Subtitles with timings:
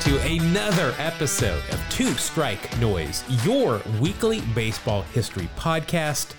[0.00, 6.32] to another episode of Two Strike Noise, your weekly baseball history podcast.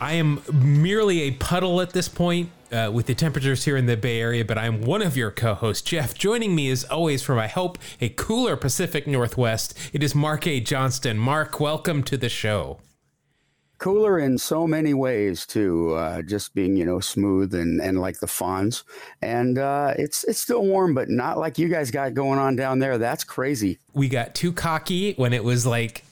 [0.00, 3.96] I am merely a puddle at this point uh, with the temperatures here in the
[3.96, 6.14] Bay Area, but I'm one of your co hosts, Jeff.
[6.14, 10.60] Joining me as always from, I hope, a cooler Pacific Northwest, it is Mark A.
[10.60, 11.18] Johnston.
[11.18, 12.78] Mark, welcome to the show
[13.80, 15.94] cooler in so many ways too.
[15.94, 18.84] Uh, just being you know smooth and and like the fawns,
[19.20, 22.78] and uh, it's it's still warm, but not like you guys got going on down
[22.78, 22.98] there.
[22.98, 23.78] That's crazy.
[23.92, 26.04] We got too cocky when it was like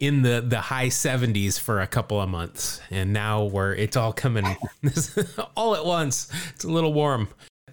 [0.00, 2.80] in the the high 70s for a couple of months.
[2.90, 4.46] And now we're it's all coming
[5.56, 6.28] all at once.
[6.54, 7.28] It's a little warm.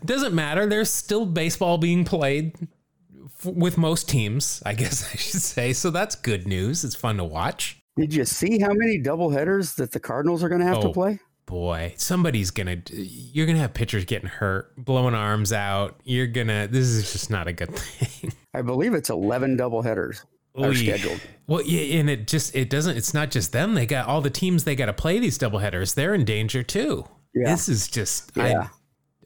[0.06, 0.68] Doesn't matter.
[0.68, 2.54] There's still baseball being played
[3.26, 5.74] f- with most teams i guess i should say.
[5.74, 6.84] So that's good news.
[6.84, 10.50] It's fun to watch did you see how many double headers that the Cardinals are
[10.50, 11.20] going to have oh, to play?
[11.46, 16.00] Boy, somebody's going to you're going to have pitchers getting hurt, blowing arms out.
[16.04, 18.32] You're going to this is just not a good thing.
[18.54, 20.24] I believe it's 11 double headers
[20.58, 21.22] are scheduled.
[21.48, 23.76] Well, yeah, and it just it doesn't it's not just them.
[23.76, 25.94] They got all the teams they got to play these double headers.
[25.94, 27.08] They're in danger too.
[27.34, 27.52] Yeah.
[27.52, 28.68] This is just yeah.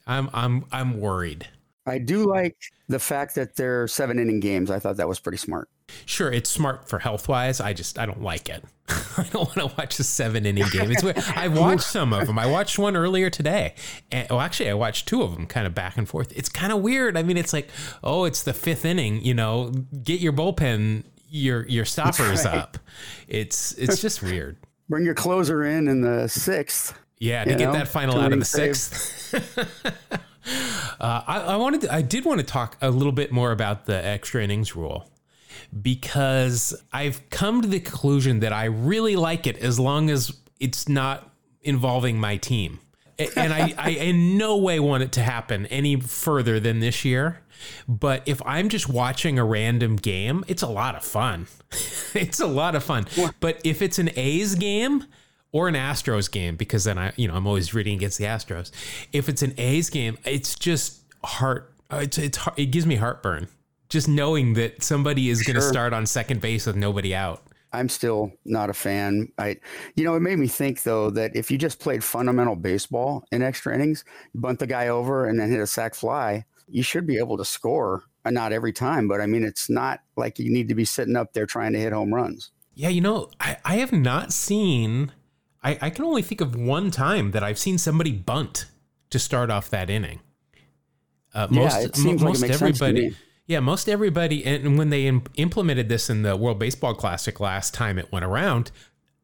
[0.06, 1.48] I, I'm I'm I'm worried.
[1.86, 2.56] I do like
[2.88, 4.70] the fact that they're seven inning games.
[4.70, 5.68] I thought that was pretty smart.
[6.06, 7.60] Sure, it's smart for health wise.
[7.60, 8.64] I just I don't like it.
[8.88, 10.90] I don't want to watch a seven inning game.
[10.90, 11.18] It's weird.
[11.36, 12.38] I watched some of them.
[12.38, 13.74] I watched one earlier today.
[14.10, 16.32] And, oh, actually, I watched two of them, kind of back and forth.
[16.36, 17.16] It's kind of weird.
[17.16, 17.68] I mean, it's like,
[18.02, 19.22] oh, it's the fifth inning.
[19.24, 22.54] You know, get your bullpen, your your stoppers right.
[22.54, 22.78] up.
[23.28, 24.56] It's it's just weird.
[24.88, 26.98] Bring your closer in in the sixth.
[27.18, 29.32] Yeah, to get know, that final out of the sixth.
[29.62, 33.86] uh, I, I wanted, to, I did want to talk a little bit more about
[33.86, 35.08] the extra innings rule
[35.80, 40.88] because I've come to the conclusion that I really like it as long as it's
[40.88, 41.30] not
[41.62, 42.80] involving my team.
[43.36, 47.40] and I, I in no way want it to happen any further than this year.
[47.86, 51.46] But if I'm just watching a random game, it's a lot of fun.
[52.14, 53.06] it's a lot of fun.
[53.40, 55.04] But if it's an A's game
[55.52, 58.72] or an Astros game, because then I, you know, I'm always rooting against the Astros.
[59.12, 61.72] If it's an A's game, it's just heart.
[61.90, 63.48] Uh, it's it's it gives me heartburn
[63.92, 67.42] just knowing that somebody is going to start on second base with nobody out.
[67.74, 69.30] I'm still not a fan.
[69.38, 69.58] I,
[69.96, 73.42] you know, it made me think though that if you just played fundamental baseball in
[73.42, 77.06] extra innings, you bunt the guy over and then hit a sac fly, you should
[77.06, 78.04] be able to score.
[78.24, 81.16] Uh, not every time, but I mean, it's not like you need to be sitting
[81.16, 82.52] up there trying to hit home runs.
[82.74, 85.12] Yeah, you know, I, I have not seen.
[85.62, 88.66] I, I can only think of one time that I've seen somebody bunt
[89.10, 90.20] to start off that inning.
[91.34, 93.00] Uh, most yeah, it seems most like it makes everybody.
[93.08, 96.58] Sense to me yeah, most everybody, and when they Im- implemented this in the World
[96.58, 98.70] Baseball Classic last time it went around,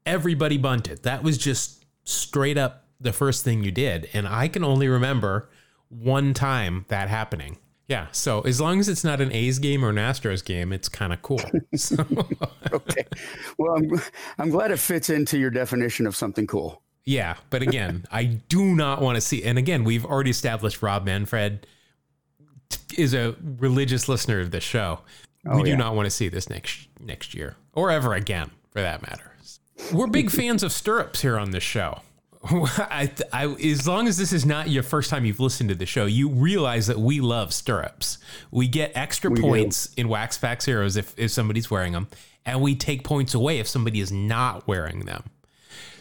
[0.05, 1.03] everybody bunted.
[1.03, 4.07] That was just straight up the first thing you did.
[4.13, 5.49] And I can only remember
[5.89, 7.57] one time that happening.
[7.87, 8.09] Yeah.
[8.13, 11.15] So as long as it's not an A's game or an Astros game, it's kind
[11.15, 11.41] of cool.
[11.75, 12.05] So.
[12.73, 13.05] okay.
[13.57, 13.91] Well, I'm,
[14.39, 16.83] I'm glad it fits into your definition of something cool.
[17.07, 17.37] Yeah.
[17.49, 21.67] But again, I do not want to see, and again, we've already established Rob Manfred
[22.97, 25.01] is a religious listener of this show,
[25.47, 25.77] oh, we do yeah.
[25.77, 29.33] not want to see this next next year or ever again, for that matter.
[29.93, 32.01] We're big fans of stirrups here on this show.
[32.45, 35.87] I, I, as long as this is not your first time you've listened to the
[35.87, 38.19] show, you realize that we love stirrups.
[38.51, 40.03] We get extra we points do.
[40.03, 42.09] in Wax Facts Heroes if, if somebody's wearing them,
[42.47, 45.25] and we take points away if somebody is not wearing them.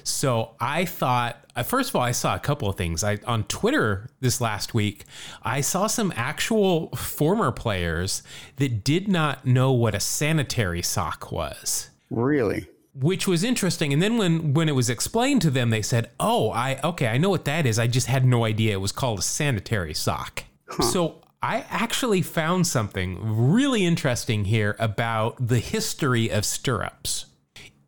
[0.07, 3.03] So I thought, uh, first of all, I saw a couple of things.
[3.03, 5.03] I on Twitter this last week,
[5.43, 8.23] I saw some actual former players
[8.55, 11.89] that did not know what a sanitary sock was.
[12.09, 12.67] Really?
[12.95, 13.91] Which was interesting.
[13.91, 17.17] And then when when it was explained to them, they said, "Oh, I okay, I
[17.17, 17.77] know what that is.
[17.77, 20.83] I just had no idea it was called a sanitary sock." Huh.
[20.83, 27.25] So I actually found something really interesting here about the history of stirrups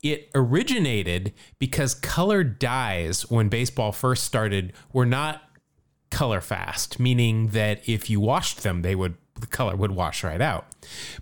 [0.01, 5.41] it originated because color dyes, when baseball first started, were not
[6.09, 10.41] color fast, meaning that if you washed them, they would the color would wash right
[10.41, 10.65] out.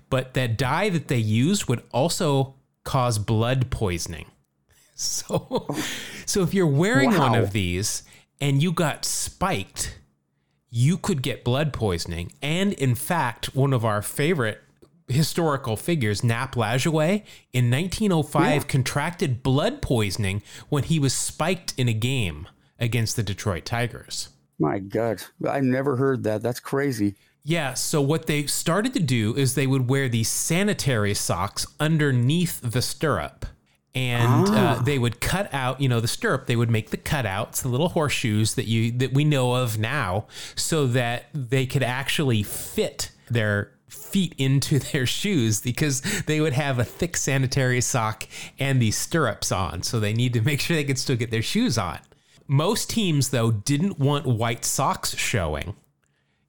[0.10, 4.26] But that dye that they used would also cause blood poisoning.
[5.00, 5.68] So,
[6.26, 7.30] so if you're wearing wow.
[7.30, 8.02] one of these
[8.42, 10.00] and you got spiked,
[10.72, 12.32] you could get blood poisoning.
[12.42, 14.60] And in fact, one of our favorite
[15.08, 17.24] historical figures, Nap Lajoie,
[17.54, 18.60] in 1905 yeah.
[18.68, 22.48] contracted blood poisoning when he was spiked in a game
[22.80, 24.30] against the Detroit Tigers.
[24.60, 26.42] My God, I never heard that.
[26.42, 27.16] That's crazy.
[27.44, 32.60] Yeah, so what they started to do is they would wear these sanitary socks underneath
[32.62, 33.46] the stirrup.
[33.96, 34.80] And uh, ah.
[34.80, 36.46] uh, they would cut out, you know, the stirrup.
[36.46, 40.28] They would make the cutouts, the little horseshoes that you that we know of now,
[40.56, 46.80] so that they could actually fit their feet into their shoes because they would have
[46.80, 48.28] a thick sanitary sock
[48.60, 49.84] and these stirrups on.
[49.84, 52.00] So they need to make sure they could still get their shoes on.
[52.48, 55.76] Most teams, though, didn't want white socks showing.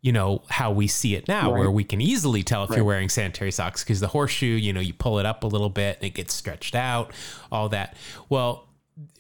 [0.01, 1.59] You know, how we see it now, Right.
[1.59, 2.77] where we can easily tell if Right.
[2.77, 5.69] you're wearing sanitary socks because the horseshoe, you know, you pull it up a little
[5.71, 7.13] bit and it gets stretched out,
[7.51, 7.97] all that.
[8.29, 8.69] Well,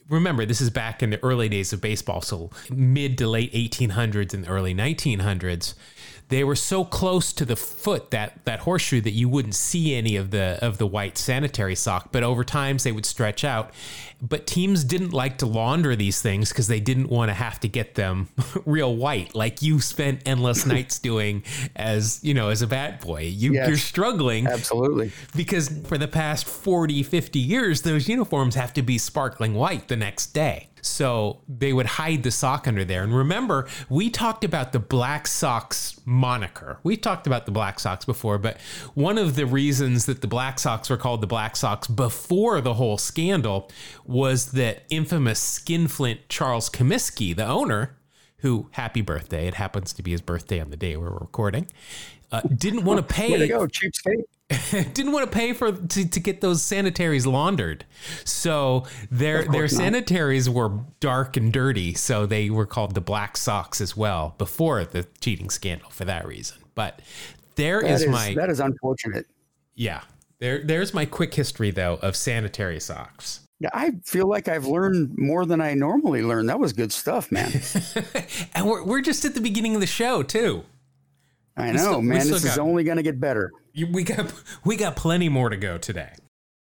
[0.08, 4.32] remember this is back in the early days of baseball so mid to late 1800s
[4.32, 5.74] and early 1900s
[6.28, 10.16] they were so close to the foot that that horseshoe that you wouldn't see any
[10.16, 13.72] of the of the white sanitary sock but over times they would stretch out
[14.20, 17.69] but teams didn't like to launder these things because they didn't want to have to
[17.69, 18.28] get them
[18.66, 21.42] real white like you spent endless nights doing
[21.76, 23.69] as you know as a bat boy you, Yes.
[23.69, 25.12] you're struggling Absolutely.
[25.36, 29.96] because for the past 40 50 years those uniforms have to be sparkling white the
[29.96, 34.72] next day so they would hide the sock under there and remember we talked about
[34.72, 38.58] the black sox moniker we talked about the black sox before but
[38.94, 42.75] one of the reasons that the black sox were called the black sox before the
[42.75, 43.70] whole scandal
[44.04, 47.96] was that infamous skinflint charles comiskey the owner
[48.38, 51.66] who happy birthday it happens to be his birthday on the day we're recording
[52.30, 54.25] uh, didn't want to pay go, cheapskate.
[54.70, 57.84] didn't want to pay for to, to get those sanitaries laundered.
[58.24, 59.70] So their their not.
[59.70, 64.84] sanitaries were dark and dirty, so they were called the black socks as well before
[64.84, 66.58] the cheating scandal for that reason.
[66.74, 67.00] But
[67.56, 69.26] there is is, my that is unfortunate.
[69.74, 70.00] yeah.
[70.40, 73.40] There there's my quick history though of sanitary socks.
[73.60, 76.46] Yeah, I feel like I've learned more than I normally learn.
[76.46, 77.50] That was good stuff, man.
[78.54, 80.64] And we're we're just at the beginning of the show too.
[81.56, 82.20] I know, we man.
[82.20, 83.50] still This is got- only going to get better.
[83.84, 84.32] We got
[84.64, 86.12] we got plenty more to go today.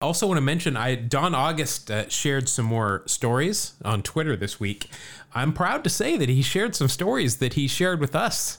[0.00, 4.58] Also, want to mention I Don August uh, shared some more stories on Twitter this
[4.58, 4.90] week.
[5.34, 8.58] I'm proud to say that he shared some stories that he shared with us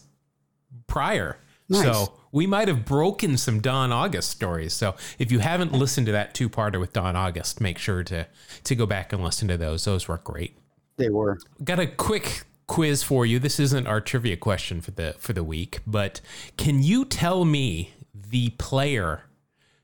[0.88, 1.38] prior.
[1.70, 1.84] Nice.
[1.84, 4.74] So we might have broken some Don August stories.
[4.74, 8.28] So if you haven't listened to that two-parter with Don August, make sure to
[8.64, 9.86] to go back and listen to those.
[9.86, 10.58] Those were great
[10.98, 11.40] They were.
[11.64, 13.40] got a quick quiz for you.
[13.40, 16.22] This isn't our trivia question for the for the week, but
[16.58, 17.94] can you tell me
[18.34, 19.22] the player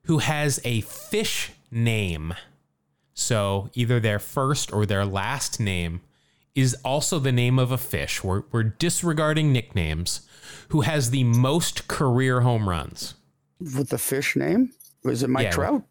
[0.05, 2.33] who has a fish name?
[3.13, 6.01] So either their first or their last name
[6.55, 8.23] is also the name of a fish.
[8.23, 10.27] We're, we're disregarding nicknames.
[10.69, 13.13] Who has the most career home runs?
[13.59, 14.73] With the fish name?
[15.03, 15.83] Was it Mike Yeah, Trout?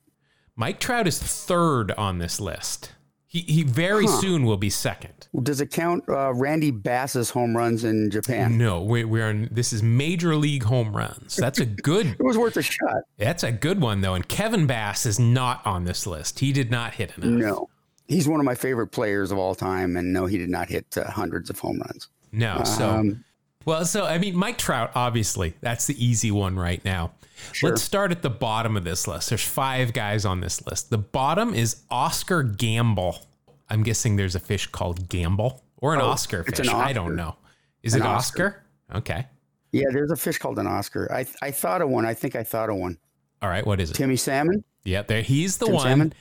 [0.56, 2.92] Mike Trout is third on this list.
[3.30, 5.28] He, he very soon will be second.
[5.42, 8.56] Does it count uh, Randy Bass's home runs in Japan?
[8.56, 11.36] No, we, we're in, this is major league home runs.
[11.36, 12.06] That's a good.
[12.18, 13.02] It was worth a shot.
[13.18, 14.14] That's a good one though.
[14.14, 16.38] And Kevin Bass is not on this list.
[16.38, 17.28] He did not hit enough.
[17.28, 17.68] No.
[18.06, 19.98] He's one of my favorite players of all time.
[19.98, 22.08] And no, he did not hit uh, hundreds of home runs.
[22.32, 22.62] No.
[22.64, 23.24] So Um,
[23.66, 27.12] well, so I mean, Mike Trout, obviously, that's the easy one right now.
[27.52, 27.70] Sure.
[27.70, 29.28] Let's start at the bottom of this list.
[29.30, 30.90] There's five guys on this list.
[30.90, 33.24] The bottom is Oscar Gamble.
[33.70, 36.68] I'm guessing there's a fish called Gamble or an oh, Oscar it's fish.
[36.68, 37.36] an I don't know.
[37.82, 38.64] Is An it Oscar?
[38.94, 39.26] Okay.
[39.72, 41.10] yeah, there's a fish called an Oscar.
[41.12, 42.04] I, I thought of one.
[42.04, 42.98] I think I thought of one.
[43.42, 43.66] All right.
[43.66, 43.94] What is it?
[43.94, 44.64] Timmy Salmon?
[44.84, 45.84] Yeah, there he's the Tim one.
[45.84, 46.12] Salmon?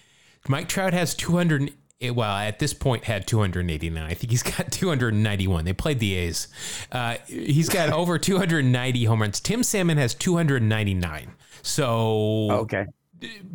[0.48, 4.04] Mike Trout has 200 eh, well, at this point had 289.
[4.04, 5.66] I think he's got 291.
[5.66, 6.48] They played the A's.
[6.92, 9.40] Uh, he's got over 290 home runs.
[9.40, 11.32] Tim Salmon has 299.
[11.62, 12.86] So Okay.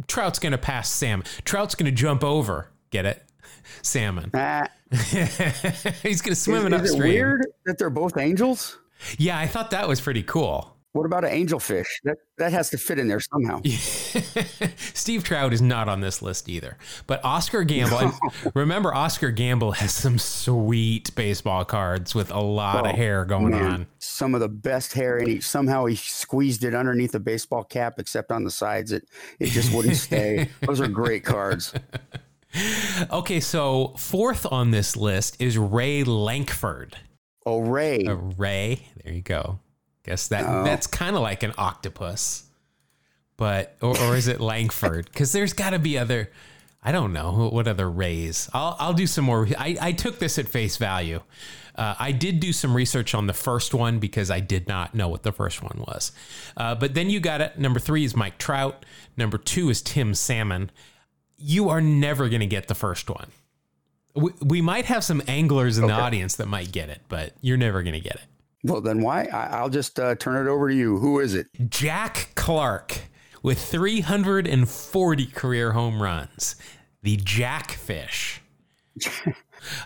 [0.09, 1.23] Trout's going to pass Sam.
[1.45, 2.69] Trout's going to jump over.
[2.91, 3.23] Get it?
[3.81, 4.31] Salmon.
[4.35, 7.13] Ah, he's going to swim is, is it upstream.
[7.13, 8.79] weird that they're both angels?
[9.19, 10.77] Yeah, I thought that was pretty cool.
[10.93, 11.87] What about an angelfish?
[12.05, 13.63] That that has to fit in there somehow.
[14.77, 16.77] Steve Trout is not on this list either.
[17.07, 18.13] But Oscar Gamble,
[18.55, 23.51] remember, Oscar Gamble has some sweet baseball cards with a lot of Oh, hair going
[23.51, 23.87] Man, on.
[24.01, 27.95] Some of the best hair, and he somehow he squeezed it underneath a baseball cap,
[27.99, 28.93] except on the sides.
[28.93, 29.09] It
[29.41, 30.51] it just wouldn't stay.
[30.67, 31.73] Those are great cards.
[33.11, 36.99] Okay, so fourth on this list is Ray Lankford.
[37.47, 38.05] Oh, Ray.
[38.07, 39.59] Uh, Ray, there you go.
[40.05, 40.65] Guess that Oh.
[40.65, 42.45] that's kind of like an octopus,
[43.37, 45.07] but or, or is it Langford?
[45.07, 46.31] Because there's got to be other.
[46.85, 48.49] I don't know what other Rays.
[48.53, 49.47] I'll I'll do some more.
[49.59, 51.21] I I took this at face value.
[51.75, 55.09] Uh, I did do some research on the first one because I did not know
[55.09, 56.13] what the first one was.
[56.55, 57.59] Uh, but then you got it.
[57.59, 58.85] Number three is Mike Trout.
[59.17, 60.71] Number two is Tim Salmon.
[61.39, 63.29] You are never going to get the first one.
[64.15, 67.57] We, we might have some anglers in the audience that might get it, but you're
[67.57, 68.27] never going to get it.
[68.65, 69.25] Well, then why?
[69.33, 70.99] I, I'll just uh, turn it over to you.
[70.99, 71.49] Who is it?
[71.69, 72.97] Jack Clark
[73.43, 76.57] with 340 career home runs.
[77.03, 78.41] The Jackfish.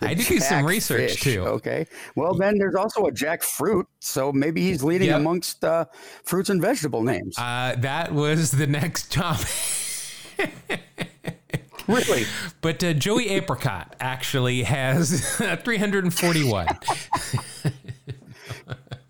[0.01, 1.43] I did do some research Fish, too.
[1.43, 1.87] Okay.
[2.17, 3.85] Well, then there's also a jackfruit.
[4.01, 5.21] So maybe he's leading Yep.
[5.21, 5.85] amongst uh,
[6.25, 7.37] fruits and vegetable names.
[7.39, 9.49] Uh, that was the next topic.
[11.87, 12.25] really?
[12.63, 16.67] But uh, Joey Apricot actually has 341.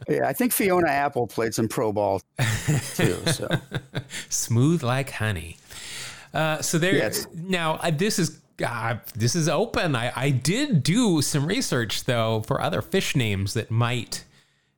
[0.09, 2.23] Yeah, I think Fiona Apple played some pro ball
[2.95, 3.17] too.
[3.27, 3.49] So
[4.29, 5.57] Smooth like honey.
[6.33, 6.95] Uh, so there.
[6.95, 7.27] Yes.
[7.35, 9.97] Now uh, this is uh, this is open.
[9.97, 14.25] I, I did do some research though for other fish names that might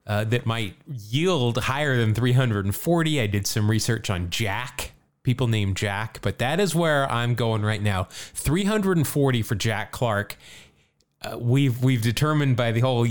[0.07, 3.21] uh, that might yield higher than 340.
[3.21, 4.93] I did some research on Jack.
[5.23, 8.05] People named Jack, but that is where I'm going right now.
[8.11, 10.39] 340 for Jack Clark.
[11.21, 13.07] Uh, we've we've determined by the whole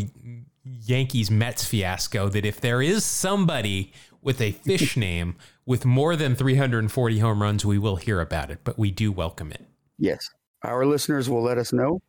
[0.82, 6.36] Yankees Mets fiasco that if there is somebody with a fish name with more than
[6.36, 9.66] 340 home runs, we will hear about it, but we do welcome it.
[9.98, 10.30] yes,
[10.64, 12.00] our listeners will let us know.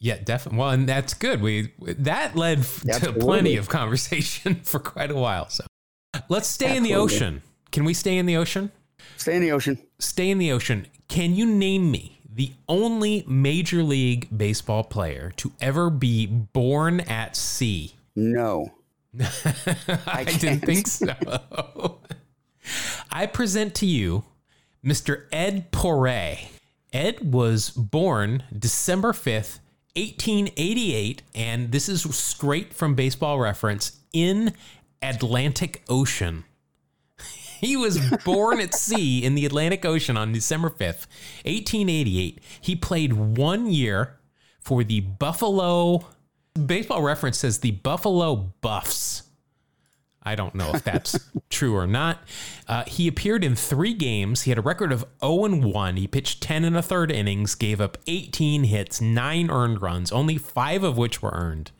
[0.00, 0.58] Yeah, definitely.
[0.60, 1.42] Well, and that's good.
[1.42, 5.48] We that led f- to plenty of conversation for quite a while.
[5.48, 5.64] So
[6.28, 7.42] let's stay in the ocean.
[7.72, 8.70] Can we stay in the ocean?
[9.16, 9.78] Stay in the ocean.
[9.98, 10.86] Stay in the ocean.
[11.08, 17.34] Can you name me the only Major League Baseball player to ever be born at
[17.36, 17.94] sea?
[18.18, 18.72] No.
[20.06, 22.00] I, didn't think so.
[23.12, 24.24] I present to you
[24.84, 25.26] Mr.
[25.32, 26.50] Ed Porray.
[26.92, 29.60] Ed was born December 5th,
[29.94, 34.52] 1888, and this is straight from baseball reference in
[35.00, 36.44] Atlantic Ocean.
[37.60, 41.08] He was born at sea in the Atlantic Ocean on December 5th,
[41.44, 42.38] 1888.
[42.60, 44.16] He played one year
[44.60, 46.06] for the Buffalo.
[46.66, 49.22] Baseball reference says the Buffalo Buffs.
[50.22, 51.18] I don't know if that's
[51.50, 52.18] true or not.
[52.66, 54.42] Uh, he appeared in three games.
[54.42, 55.96] He had a record of 0 and 1.
[55.96, 60.36] He pitched 10 and a third innings, gave up 18 hits, nine earned runs, only
[60.36, 61.70] five of which were earned,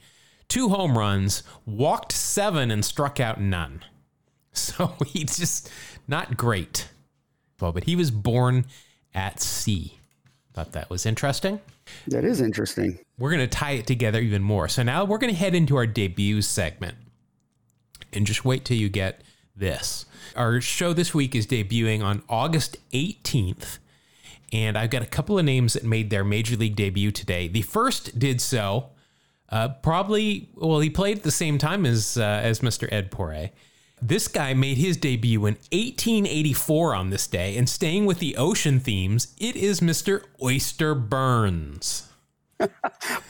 [0.49, 3.85] two home runs, walked seven, and struck out none.
[4.55, 5.71] So he's just
[6.09, 6.89] not great.
[7.61, 8.67] Well, but he was born
[9.15, 9.99] at sea.
[10.53, 11.61] Thought that was interesting.
[12.07, 12.99] That is interesting.
[13.19, 14.69] We're going to tie it together even more.
[14.69, 16.97] So now we're going to head into our debut segment.
[18.13, 19.23] And just wait till you get
[19.55, 20.07] this.
[20.35, 23.79] Our show this week is debuting on August 18th.
[24.53, 27.49] And I've got a couple of names that made their major league debut today.
[27.49, 28.91] The first did so
[29.51, 32.91] uh, probably, well, he played at the same time as, uh, as Mr.
[32.93, 33.53] Ed Porray.
[34.01, 37.57] This guy made his debut in 1884 on this day.
[37.57, 40.23] And staying with the ocean themes, it is Mr.
[40.43, 42.09] Oyster Burns.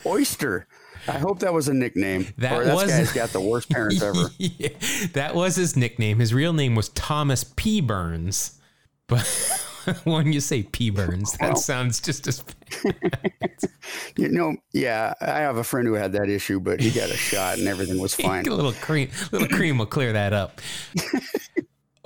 [0.07, 0.67] Oyster.
[1.07, 2.27] I hope that was a nickname.
[2.39, 4.31] That or was- guy's got the worst parents ever.
[4.39, 4.69] yeah,
[5.15, 6.19] that was his nickname.
[6.19, 7.81] His real name was Thomas P.
[7.81, 8.59] Burns.
[9.07, 9.21] But
[10.05, 10.91] when you say P.
[10.91, 11.57] Burns, that Well.
[11.57, 12.45] sounds just as
[14.17, 17.17] You know, yeah, I have a friend who had that issue, but he got a
[17.17, 18.47] shot and everything was fine.
[18.47, 19.11] a little cream.
[19.33, 20.61] Little cream will clear that up.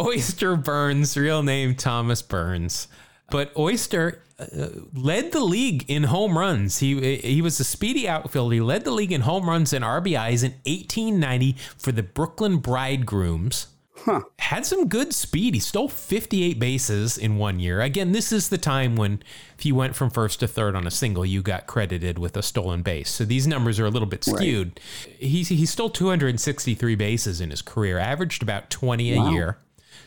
[0.00, 2.88] Oyster Burns, real name Thomas Burns.
[3.30, 6.78] But Oyster uh, led the league in home runs.
[6.78, 8.54] He he was a speedy outfielder.
[8.54, 13.68] He led the league in home runs and RBIs in 1890 for the Brooklyn Bridegrooms.
[14.04, 14.22] Huh.
[14.38, 15.54] Had some good speed.
[15.54, 17.80] He stole 58 bases in one year.
[17.80, 19.22] Again, this is the time when
[19.58, 22.42] if you went from first to third on a single, you got credited with a
[22.42, 23.10] stolen base.
[23.10, 24.80] So these numbers are a little bit skewed.
[25.18, 29.58] He, he stole 263 bases in his career, averaged about 20 a year.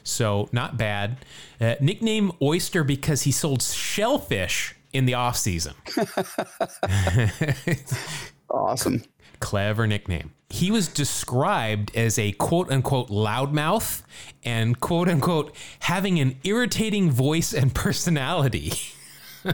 [0.03, 1.17] So not bad.
[1.59, 5.73] Uh, nickname Oyster because he sold shellfish in the off season.
[8.49, 9.03] Awesome.
[9.39, 10.31] Clever nickname.
[10.49, 14.03] He was described as a quote unquote loudmouth
[14.43, 18.73] and quote unquote having an irritating voice and personality.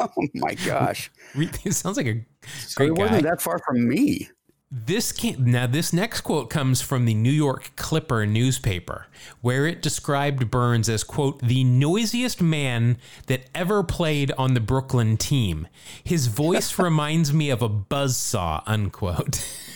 [0.00, 1.10] Oh my gosh.
[1.34, 2.24] it sounds like a
[2.56, 4.30] So great it wasn't that far from me.
[4.70, 9.08] This can now this next quote comes from the New York Clipper newspaper,
[9.40, 15.16] where it described Burns as quote the noisiest man that ever played on the Brooklyn
[15.16, 15.66] team.
[16.04, 19.44] His voice reminds me of a buzzsaw, unquote.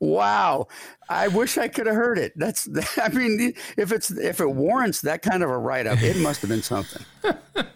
[0.00, 0.68] Wow.
[1.08, 2.32] I wish I could have heard it.
[2.36, 2.68] That's
[2.98, 6.40] I mean, if it's if it warrants that kind of a write up, it must
[6.42, 7.04] have been something.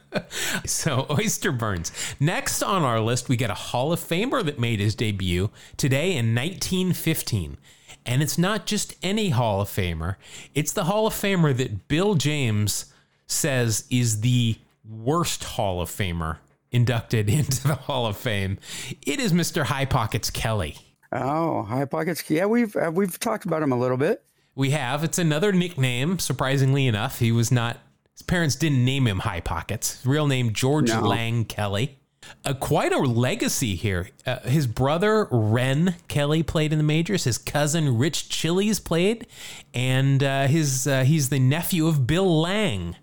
[0.64, 1.90] So, Oyster Burns.
[2.20, 6.10] Next on our list, we get a Hall of Famer that made his debut today
[6.10, 7.58] in 1915.
[8.06, 10.14] And it's not just any Hall of Famer,
[10.54, 12.92] it's the Hall of Famer that Bill James
[13.26, 14.56] says is the
[14.88, 16.38] worst Hall of Famer
[16.70, 18.58] inducted into the Hall of Fame.
[19.04, 19.64] It is Mr.
[19.64, 20.76] High Pockets Kelly.
[21.14, 22.28] Oh, high pockets.
[22.28, 24.24] Yeah, we've uh, we've talked about him a little bit.
[24.56, 27.18] We have, it's another nickname, surprisingly enough.
[27.18, 27.78] He was not,
[28.12, 29.96] his parents didn't name him High Pockets.
[29.96, 31.00] His real name, George No.
[31.00, 31.98] Lange Kelly.
[32.44, 34.10] Uh, quite a legacy here.
[34.24, 37.24] Uh, his brother Ren Kelly played in the majors.
[37.24, 39.26] His cousin Rich Chiles played,
[39.74, 42.96] and uh, his uh, he's the nephew of Bill Lange,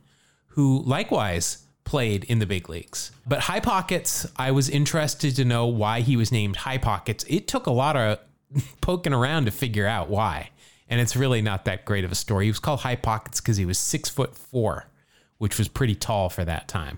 [0.47, 3.11] who likewise played in the big leagues.
[3.27, 7.25] But High Pockets, I was interested to know why he was named High Pockets.
[7.27, 8.19] It took a lot of
[8.81, 10.49] poking around to figure out why,
[10.89, 12.45] and it's really not that great of a story.
[12.45, 14.87] He was called High Pockets because he was six foot four,
[15.37, 16.97] which was pretty tall for that time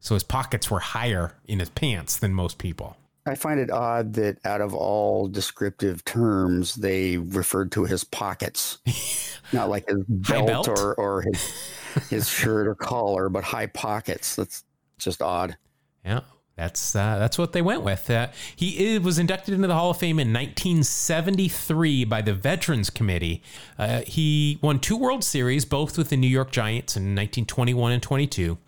[0.00, 2.96] so his pockets were higher in his pants than most people.
[3.26, 8.78] I find it odd that out of all descriptive terms, they referred to his pockets,
[9.52, 10.68] not like his belt, belt?
[10.68, 11.72] or or his
[12.10, 14.36] his shirt or collar, but high pockets.
[14.36, 14.64] That's
[14.98, 15.56] just odd.
[16.04, 16.20] Yeah,
[16.56, 18.10] that's uh, that's what they went with.
[18.10, 23.42] Uh, he was inducted into the Hall of Fame in 1973 by the Veterans Committee.
[23.78, 28.02] Uh, he won two World Series, both with the New York Giants in 1921 and
[28.02, 28.58] 22.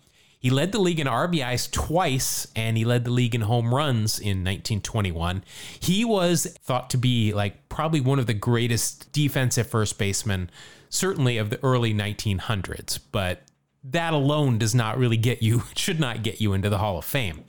[0.41, 4.17] He led the league in RBIs twice, and he led the league in home runs
[4.17, 5.43] in 1921.
[5.79, 10.49] He was thought to be like probably one of the greatest defensive first basemen,
[10.91, 12.99] certainly of the early 1900s.
[13.11, 13.41] But
[13.83, 17.05] that alone does not really get you, should not get you into the Hall of
[17.05, 17.45] Fame.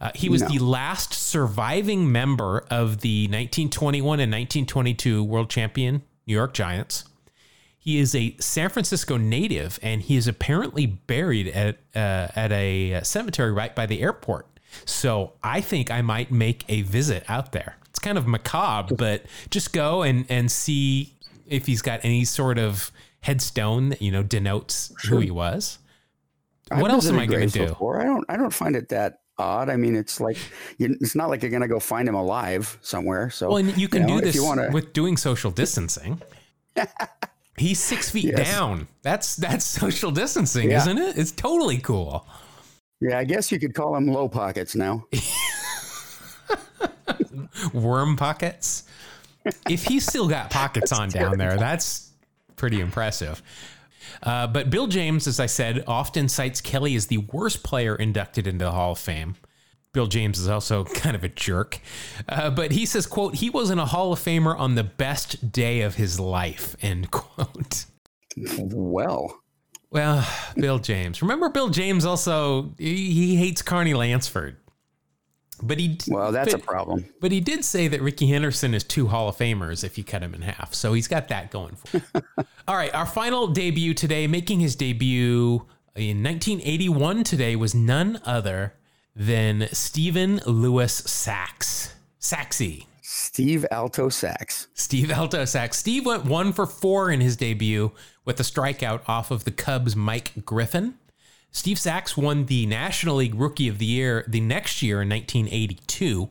[0.00, 0.48] Uh, he was no.
[0.48, 7.04] the last surviving member of the 1921 and 1922 world champion New York Giants.
[7.78, 13.00] He is a San Francisco native, and he is apparently buried at uh, at a
[13.02, 14.46] cemetery right by the airport.
[14.84, 17.76] So I think I might make a visit out there.
[17.88, 21.14] It's kind of macabre, but just go and and see
[21.50, 22.90] if he's got any sort of
[23.20, 25.16] headstone that you know denotes sure.
[25.16, 25.78] who he was.
[26.70, 27.66] I've what else am I going to do?
[27.66, 28.00] Before.
[28.00, 28.24] I don't.
[28.28, 29.68] I don't find it that odd.
[29.68, 30.38] I mean, it's like
[30.78, 33.30] it's not like you're going to go find him alive somewhere.
[33.30, 34.70] So well, and you can you know, do this wanna...
[34.70, 36.22] with doing social distancing.
[37.56, 38.50] He's six feet yes.
[38.50, 38.88] down.
[39.02, 40.78] That's that's social distancing, yeah.
[40.78, 41.18] isn't it?
[41.18, 42.26] It's totally cool.
[43.00, 45.06] Yeah, I guess you could call them low pockets now.
[47.72, 48.84] Worm pockets.
[49.68, 52.10] If he's still got pockets on down there, that's
[52.56, 53.42] pretty impressive.
[54.22, 58.46] Uh, but Bill James, as I said, often cites Kelly as the worst player inducted
[58.46, 59.36] into the Hall of Fame.
[59.92, 61.80] Bill James is also kind of a jerk.
[62.28, 65.80] Uh, but he says, quote, he wasn't a Hall of Famer on the best day
[65.80, 67.86] of his life, end quote.
[68.36, 69.40] Well.
[69.90, 71.20] Well, Bill James.
[71.20, 74.56] Remember Bill James also he, he hates Carney Lansford.
[75.62, 77.04] But he Well, that's but, a problem.
[77.20, 80.22] But he did say that Rickey Henderson is two Hall of Famers if you cut
[80.22, 80.74] him in half.
[80.74, 82.02] So he's got that going for him.
[82.68, 88.74] All right, our final debut today, making his debut in 1981 today was none other
[89.14, 91.94] than Stephen Lewis Sax.
[92.20, 92.86] Saxy.
[93.02, 94.68] Steve Alto Sax.
[94.74, 95.78] Steve Alto Sax.
[95.78, 97.92] Steve went one for four in his debut
[98.24, 100.94] with a strikeout off of the Cubs' Mike Griffin.
[101.52, 106.30] Steve Sax won the National League Rookie of the Year the next year in 1982.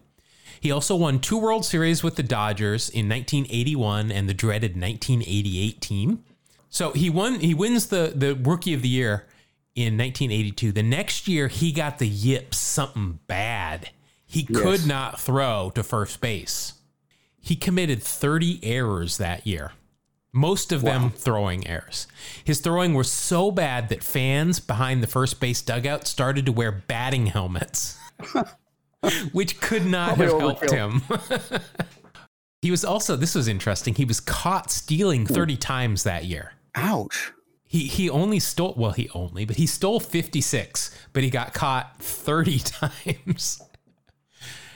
[0.62, 5.82] He also won two World Series with the Dodgers in 1981 and the dreaded 1988
[5.82, 6.24] team.
[6.70, 7.40] So he won.
[7.40, 9.26] He wins the the Rookie of the Year
[9.76, 10.72] in 1982.
[10.72, 13.90] The next year, he got the yips something bad.
[14.26, 14.62] He yes.
[14.62, 16.74] could not throw to first base.
[17.42, 19.72] He committed 30 errors that year,
[20.32, 20.92] most of wow.
[20.92, 22.08] them throwing errors.
[22.44, 26.72] His throwing was so bad that fans behind the first base dugout started to wear
[26.72, 27.98] batting helmets,
[29.32, 31.02] which could not have helped him.
[32.62, 35.34] he was also, this was interesting, he was caught stealing hmm.
[35.34, 36.54] 30 times that year.
[36.76, 37.34] Ouch.
[37.66, 42.02] He he only stole well he only but he stole 56 but he got caught
[42.02, 43.62] 30 times.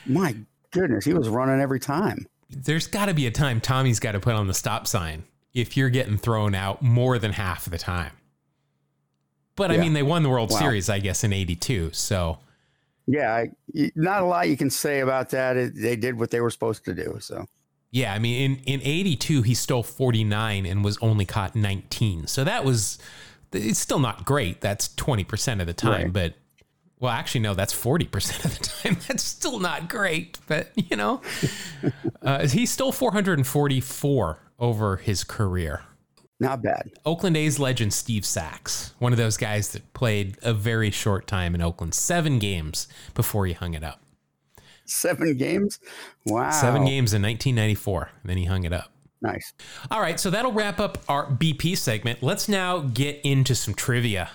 [0.05, 0.35] My
[0.69, 2.27] goodness, he was running every time.
[2.51, 5.77] There's got to be a time Tommy's got to put on the stop sign if
[5.77, 8.11] you're getting thrown out more than half of the time.
[9.55, 9.77] But yeah.
[9.77, 10.59] I mean they won the World wow.
[10.59, 12.39] Series I guess in 82 so
[13.05, 15.57] yeah, I, not a lot you can say about that.
[15.57, 17.17] It, they did what they were supposed to do.
[17.19, 17.45] So
[17.93, 22.25] yeah, I mean, in, in 82, he stole 49 and was only caught 19.
[22.25, 22.97] So that was,
[23.51, 24.61] it's still not great.
[24.61, 26.13] That's 20% of the time, right.
[26.13, 26.33] but
[26.99, 28.97] well, actually, no, that's 40% of the time.
[29.07, 31.21] That's still not great, but you know,
[32.21, 35.83] uh, he stole 444 over his career.
[36.39, 36.89] Not bad.
[37.05, 41.53] Oakland A's legend Steve Sax, one of those guys that played a very short time
[41.53, 44.01] in Oakland, seven games before he hung it up.
[44.85, 45.79] Seven games?
[46.25, 46.49] Wow.
[46.51, 48.09] Seven games in 1994.
[48.21, 48.89] And then he hung it up.
[49.21, 49.53] Nice.
[49.91, 50.19] All right.
[50.19, 52.23] So that'll wrap up our BP segment.
[52.23, 54.29] Let's now get into some trivia.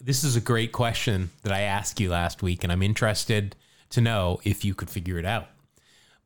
[0.00, 3.56] This is a great question that I asked you last week, and I'm interested
[3.90, 5.48] to know if you could figure it out.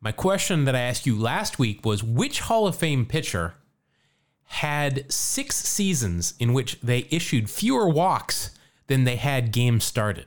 [0.06, 3.54] My question that I asked you last week was which Hall of Fame pitcher
[4.44, 8.50] had six seasons in which they issued fewer walks
[8.86, 10.26] than they had games started?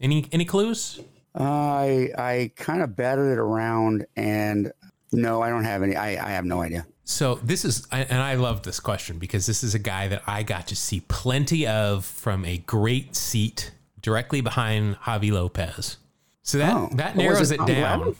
[0.00, 0.98] Any any clues?
[1.36, 4.72] I I kind of batted it around, and
[5.12, 5.94] no, I don't have any.
[5.94, 6.84] I, I have no idea.
[7.04, 10.42] So this is, and I love this question because this is a guy that I
[10.42, 15.98] got to see plenty of from a great seat directly behind Javy Lopez.
[16.42, 16.90] So that Oh.
[16.94, 18.16] that narrows it it, down.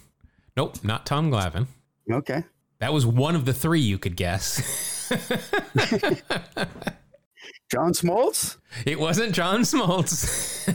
[0.57, 1.67] Nope, not Tom Glavine.
[2.11, 2.45] Okay.
[2.81, 5.09] That was one of the three you could guess.
[7.71, 8.59] John Smoltz?
[8.85, 10.69] it wasn't John Smoltz.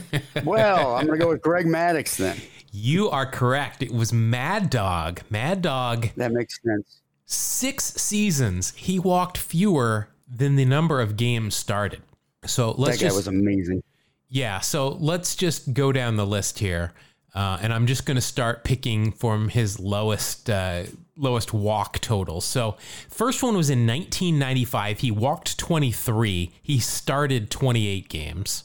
[0.44, 2.36] Well, I'm going to go with Greg Maddux then.
[2.72, 3.82] you are correct.
[3.82, 5.20] It was Mad Dog.
[5.30, 7.00] Mad Dog That makes sense.
[7.24, 12.02] six seasons, he walked fewer than the number of games started.
[12.46, 13.82] So let's that guy just was amazing.
[14.28, 14.58] yeah.
[14.60, 16.92] So let's just go down the list here,
[17.34, 20.84] uh, and I'm just going to start picking from his lowest uh,
[21.16, 22.44] lowest walk totals.
[22.44, 22.76] So
[23.08, 25.00] first one was in 1995.
[25.00, 26.52] He walked 23.
[26.62, 28.64] He started 28 games.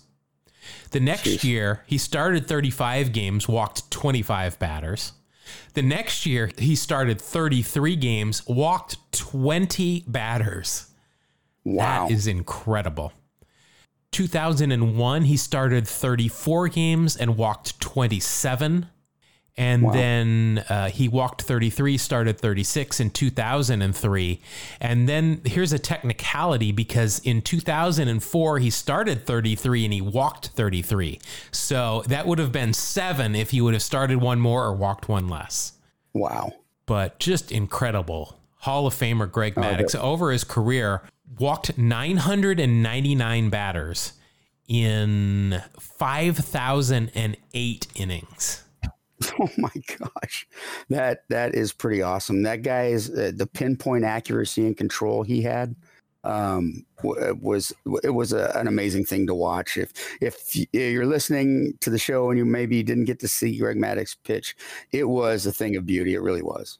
[0.92, 1.44] The next Jeez.
[1.44, 5.14] year, he started 35 games, walked 25 batters.
[5.74, 10.88] The next year, he started 33 games, walked 20 batters.
[11.66, 12.08] Wow.
[12.08, 13.12] That is incredible.
[14.14, 18.88] 2001, he started 34 games and walked 27.
[19.56, 24.42] And then uh, he walked 33, started 36 in 2003.
[24.80, 31.20] And then here's a technicality because in 2004, he started 33 and he walked 33.
[31.52, 35.08] So that would have been seven if he would have started one more or walked
[35.08, 35.74] one less
[36.14, 36.52] wow.
[36.86, 38.40] but just incredible.
[38.58, 41.02] Hall of Famer Greg Maddux over his career
[41.40, 44.14] walked 999 batters
[44.68, 48.64] in 5,008 innings.
[49.40, 50.46] Oh my gosh.
[50.90, 52.44] That that is pretty awesome.
[52.44, 55.78] That guy is uh, the pinpoint accuracy and control he had
[56.26, 57.72] um w- was
[58.04, 62.30] it was a, an amazing thing to watch if if you're listening to the show
[62.30, 64.58] and you maybe didn't get to see Greg Maddux pitch
[64.92, 66.80] it was a thing of beauty it really was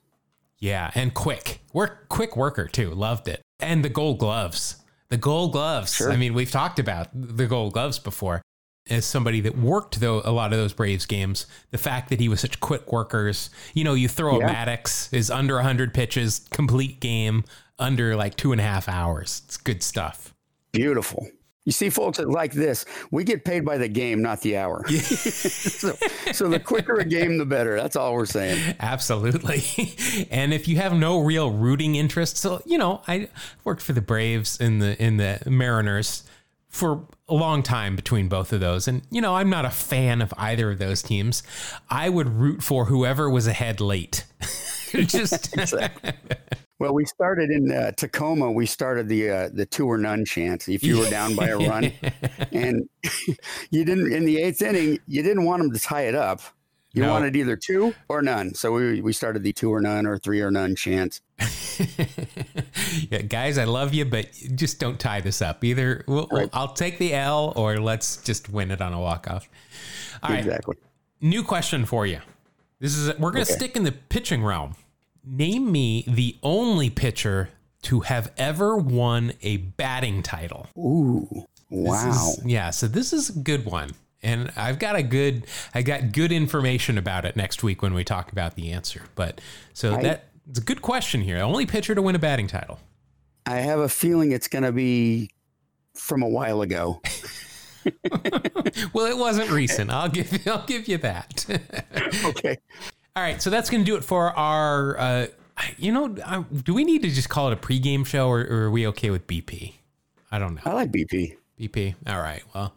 [0.60, 1.60] Yeah, and quick.
[1.74, 2.92] Work quick worker too.
[2.92, 3.42] Loved it.
[3.64, 4.78] And the gold gloves.
[5.10, 5.94] The gold gloves.
[5.96, 6.12] Sure.
[6.12, 8.42] I mean, we've talked about the gold gloves before.
[8.90, 12.28] As somebody that worked though a lot of those Braves games, the fact that he
[12.28, 14.50] was such quick workers, you know, you throw Yeah.
[14.50, 17.46] a Maddux is under 100 pitches, complete game,
[17.80, 19.42] under like two and a half hours.
[19.46, 20.34] It's good stuff.
[20.74, 21.28] beautiful
[21.66, 25.94] you see folks like this we get paid by the game not the hour so,
[26.32, 29.64] so the quicker a game the better that's all we're saying Absolutely.
[30.32, 33.30] and if you have no real rooting interest, so you know, I
[33.64, 36.24] worked for the Braves and the in the Mariners
[36.70, 38.88] for a long time between both of those.
[38.88, 41.44] And you know, I'm not a fan of either of those teams.
[41.90, 44.26] I would root for whoever was ahead late.
[44.92, 45.56] Just
[46.80, 48.52] Well, we started in uh, Tacoma.
[48.52, 50.68] We started the uh, the two or none chant.
[50.68, 51.94] If you were down by a run,
[52.52, 52.90] and
[53.70, 56.42] you didn't in the eighth inning, you didn't want them to tie it up.
[56.96, 57.12] You No.
[57.12, 58.54] wanted either two or none.
[58.54, 61.22] So we we started the two or none or three or none chant.
[63.10, 65.64] yeah, guys, I love you, but just don't tie this up.
[65.64, 66.50] Either we'll, Right.
[66.54, 69.50] I'll take the L or let's just win it on a walk off.
[70.22, 70.40] All right.
[70.40, 70.76] Exactly.
[71.22, 72.20] New question for you.
[72.80, 73.58] This is we're going to Okay.
[73.58, 74.76] stick in the pitching realm.
[75.26, 77.50] Name me the only pitcher
[77.84, 80.68] to have ever won a batting title.
[80.78, 82.10] Ooh, wow.
[82.38, 83.92] is- yeah, so this is a good one.
[84.22, 88.04] And I've got a good I got good information about it next week when we
[88.06, 89.02] talk about the answer.
[89.16, 89.42] But
[89.74, 91.40] so I- that it's a good question here.
[91.40, 92.80] Only pitcher to win a batting title.
[93.46, 95.30] I have a feeling it's going to be
[95.96, 97.02] from a while ago.
[98.94, 99.92] Well, it wasn't recent.
[99.92, 101.46] I'll give I'll give you that.
[102.26, 102.58] Okay.
[103.16, 104.98] All right, so that's going to do it for our.
[104.98, 105.28] Uh,
[105.78, 108.64] you know, uh, do we need to just call it a pregame show, or, or
[108.64, 109.74] are we okay with BP?
[110.32, 110.62] I don't know.
[110.66, 111.38] I like BP.
[111.60, 111.94] BP.
[112.08, 112.42] All right.
[112.56, 112.74] Well,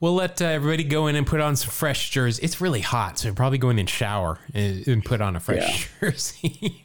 [0.00, 2.42] we'll let uh, everybody go in and put on some fresh jerseys.
[2.42, 5.90] It's really hot, so probably go in and shower and, and put on a fresh
[6.00, 6.82] jersey.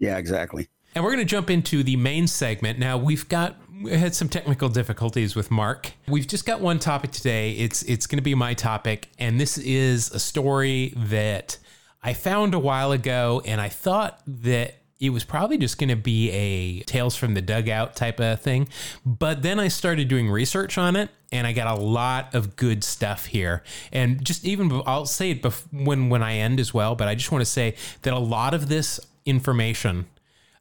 [0.00, 0.66] Yeah, exactly.
[0.96, 2.80] And we're going to jump into the main segment.
[2.80, 5.92] Now, we've got we had some technical difficulties with Mark.
[6.08, 7.52] We've just got one topic today.
[7.52, 11.58] It's it's going to be my topic and this is a story that
[12.04, 15.96] I found a while ago and I thought that it was probably just going to
[15.96, 18.68] be a tales from the dugout type of thing.
[19.04, 22.84] But then I started doing research on it and I got a lot of good
[22.84, 23.62] stuff here.
[23.92, 27.14] And just even I'll say it bef- when when I end as well, but I
[27.14, 30.06] just want to say that a lot of this information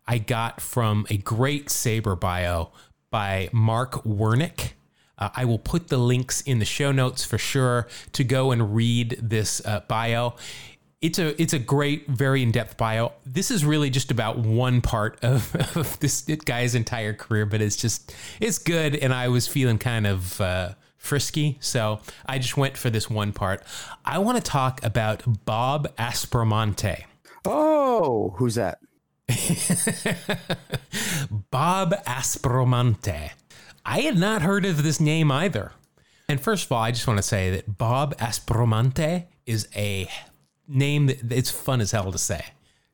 [0.07, 2.71] I got from a great SABR bio
[3.11, 4.71] by Mark Wernick.
[5.17, 8.75] Uh, I will put the links in the show notes for sure to go and
[8.75, 10.35] read this uh, bio.
[11.03, 13.11] It's a it's a great, very in depth bio.
[13.25, 17.75] This is really just about one part of, of this guy's entire career, but it's
[17.75, 21.57] just it's good, and I was feeling kind of uh, frisky.
[21.59, 23.63] So I just went for this one part.
[24.05, 27.03] I want to talk about Bob Aspromonte.
[27.43, 28.79] Oh, who's that?
[31.51, 33.31] Bob Aspromonte.
[33.85, 35.73] I had not heard of this name either.
[36.29, 40.07] And first of all, I just want to say that Bob Aspromonte is a
[40.73, 42.43] name that it's fun as hell to say.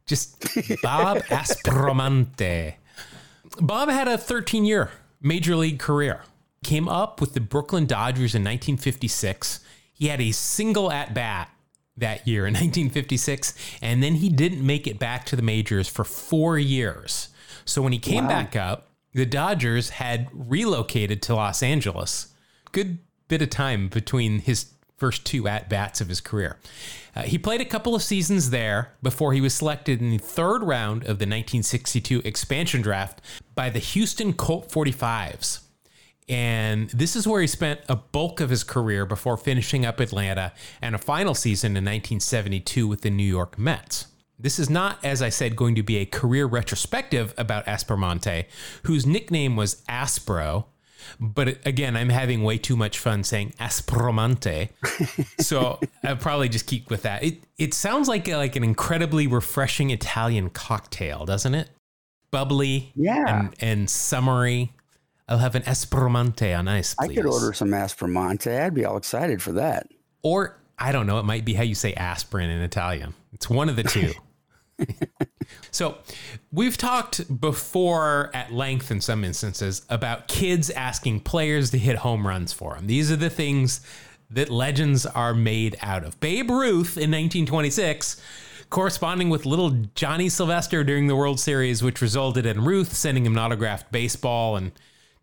[0.06, 0.40] Just
[0.82, 2.76] Bob Aspromonte.
[3.62, 6.22] Bob had a 13 year major league career.
[6.64, 9.62] Came up with the Brooklyn Dodgers in 1956.
[9.94, 11.52] He had a single at bat
[11.98, 16.04] that year in 1956, and then he didn't make it back to the majors for
[16.04, 17.30] four years.
[17.66, 18.30] So when he came wow.
[18.30, 22.34] back up, the Dodgers had relocated to Los Angeles.
[22.72, 26.58] Good bit of time between his first two at bats of his career.
[27.16, 30.64] Uh, he played a couple of seasons there before he was selected in the third
[30.64, 33.22] round of the 1962 expansion draft
[33.56, 35.62] by the Houston Colt 45s.
[36.30, 40.54] And this is where he spent a bulk of his career before finishing up Atlanta
[40.80, 44.06] and a final season in 1972 with the New York Mets.
[44.38, 48.46] This is not, as I said, going to be a career retrospective about Aspromonte,
[48.84, 50.66] whose nickname was Aspro.
[51.20, 54.70] But again, I'm having way too much fun saying Aspromonte,
[55.40, 57.24] so I'll probably just keep with that.
[57.24, 61.70] It it sounds like a, like an incredibly refreshing Italian cocktail, doesn't it?
[62.32, 64.74] Bubbly, yeah, and, and summery.
[65.28, 67.12] I'll have an Aspromonte on ice, please.
[67.12, 68.62] I could order some Aspromonte.
[68.62, 69.88] I'd be all excited for that.
[70.24, 71.20] Or I don't know.
[71.20, 73.14] It might be how you say aspirin in Italian.
[73.34, 74.14] It's one of the two.
[75.72, 75.98] so,
[76.52, 82.26] we've talked before at length in some instances about kids asking players to hit home
[82.26, 82.88] runs for them.
[82.88, 83.82] These are the things
[84.32, 86.20] that legends are made out of.
[86.20, 88.22] Babe Ruth in 1926
[88.70, 93.34] corresponding with little Johnny Sylvester during the World Series, which resulted in Ruth sending him
[93.34, 94.72] an autographed baseball and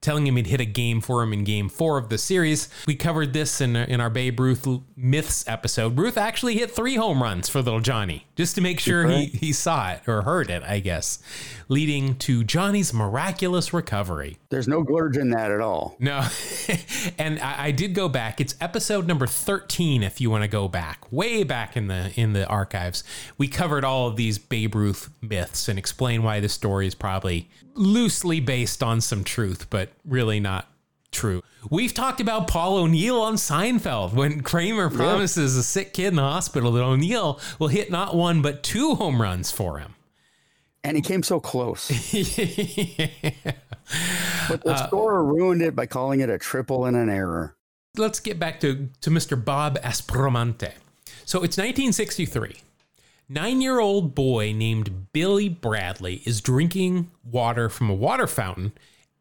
[0.07, 2.69] telling him he'd hit a game for him in game four of the series.
[2.87, 5.99] We covered this in, in our Babe Ruth Myths episode.
[5.99, 9.53] Ruth actually hit three home runs for little Johnny just to make sure he, he
[9.53, 11.19] saw it or heard it, I guess,
[11.69, 14.38] leading to Johnny's miraculous recovery.
[14.57, 15.97] There's no glurge in that at all.
[15.99, 16.27] No.
[17.19, 18.40] and I, I did go back.
[18.40, 22.33] It's episode number 13 if you want to go back, way back in the in
[22.33, 23.05] the archives.
[23.37, 27.51] We covered all of these Babe Ruth myths and explain why the story is probably
[27.75, 30.71] loosely based on some truth, but really not
[31.12, 31.42] true.
[31.69, 36.23] We've talked about Paul O'Neill on Seinfeld when Kramer promises a sick kid in the
[36.23, 39.95] hospital that O'Neill will hit not one but two home runs for him.
[40.87, 41.90] And he came so close.
[42.14, 43.09] yeah.
[44.49, 47.57] But the uh, scorer ruined it by calling it a triple and an error.
[47.96, 49.42] Let's get back to, to Mr.
[49.42, 50.75] Bob Aspromonte.
[51.25, 52.61] So it's 1963.
[53.29, 58.70] Nine year old boy named Billy Bradley is drinking water from a water fountain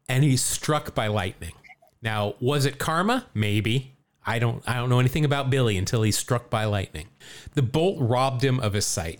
[0.08, 1.54] and he's struck by lightning.
[2.00, 3.26] Now, was it karma?
[3.34, 3.96] Maybe.
[4.24, 7.08] I don't I don't know anything about Billy until he's struck by lightning.
[7.54, 9.18] The bolt robbed him of his sight.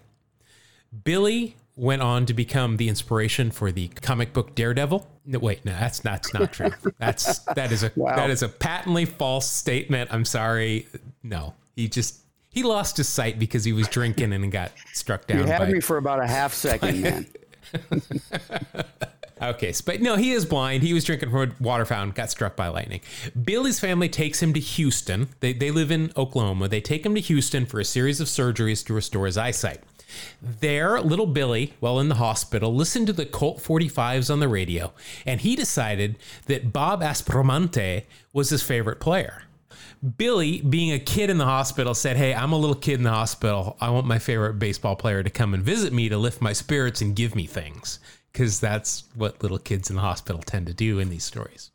[1.03, 5.07] Billy went on to become the inspiration for the comic book Daredevil.
[5.27, 6.71] No, wait, no, that's that's not true.
[6.99, 8.17] That's that is a wow.
[8.17, 10.13] that is a patently false statement.
[10.13, 10.87] I'm sorry.
[11.23, 15.41] No, he just he lost his sight because he was drinking and got struck down.
[15.41, 17.27] You had by, me for about a half second, man.
[19.43, 20.83] okay, but no, he is blind.
[20.83, 23.01] He was drinking from a water fountain, got struck by lightning.
[23.45, 25.29] Billy's family takes him to Houston.
[25.41, 26.69] They, they live in Oklahoma.
[26.69, 29.81] They take him to Houston for a series of surgeries to restore his eyesight.
[30.43, 34.93] There, little Billy, while in the hospital, listened to the Colt 45s on the radio,
[35.25, 39.43] and he decided that Bob Aspromonte was his favorite player.
[40.19, 43.11] Billy, being a kid in the hospital, said, Hey, I'm a little kid in the
[43.11, 43.77] hospital.
[43.81, 47.01] I want my favorite baseball player to come and visit me to lift my spirits
[47.01, 47.99] and give me things.
[48.33, 51.71] Because that's what little kids in the hospital tend to do in these stories.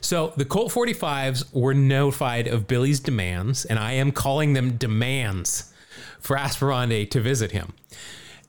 [0.00, 5.72] So the Colt 45s were notified of Billy's demands, and I am calling them demands
[6.20, 7.72] for Aspromonte to visit him.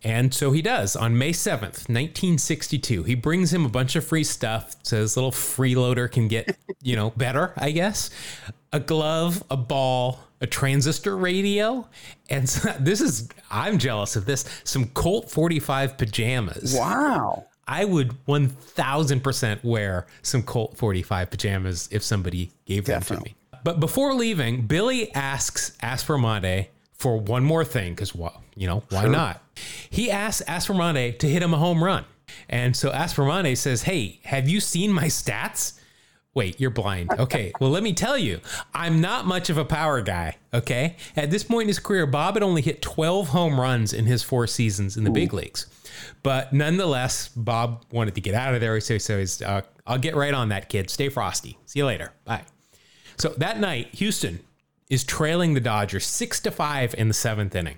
[0.04, 3.04] And so he does on May 7th, 1962.
[3.04, 6.96] He brings him a bunch of free stuff so his little freeloader can get, you
[6.96, 8.10] know, better, I guess.
[8.72, 11.88] A glove, a ball, a transistor radio,
[12.30, 16.76] and so, this is, I'm jealous of this, some Colt 45 pajamas.
[16.78, 17.48] Wow.
[17.68, 23.16] I would 1000% wear some Colt 45 pajamas if somebody gave Definitely.
[23.16, 23.62] them to me.
[23.64, 29.02] But before leaving, Billy asks Aspromonte for one more thing because, well, you know, why
[29.02, 29.10] sure.
[29.10, 29.42] not?
[29.90, 32.06] He asks Aspromonte to hit him a home run.
[32.50, 35.80] And so Aspromonte says, Hey, have you seen my stats?
[36.34, 37.10] Wait, you're blind.
[37.18, 37.52] Okay.
[37.60, 38.40] well, let me tell you,
[38.74, 40.38] I'm not much of a power guy.
[40.54, 40.96] Okay.
[41.16, 44.24] At this point in his career, Bob had only hit 12 home runs in his
[44.24, 45.14] four seasons in the Ooh.
[45.14, 45.68] big leagues.
[46.24, 48.80] But nonetheless, Bob wanted to get out of there.
[48.82, 50.90] So, so he's, uh, I'll get right on that, kid.
[50.90, 51.58] Stay frosty.
[51.66, 52.12] See you later.
[52.26, 52.44] Bye.
[53.18, 54.40] So that night, Houston
[54.90, 57.78] is trailing the Dodgers six to five in the seventh inning.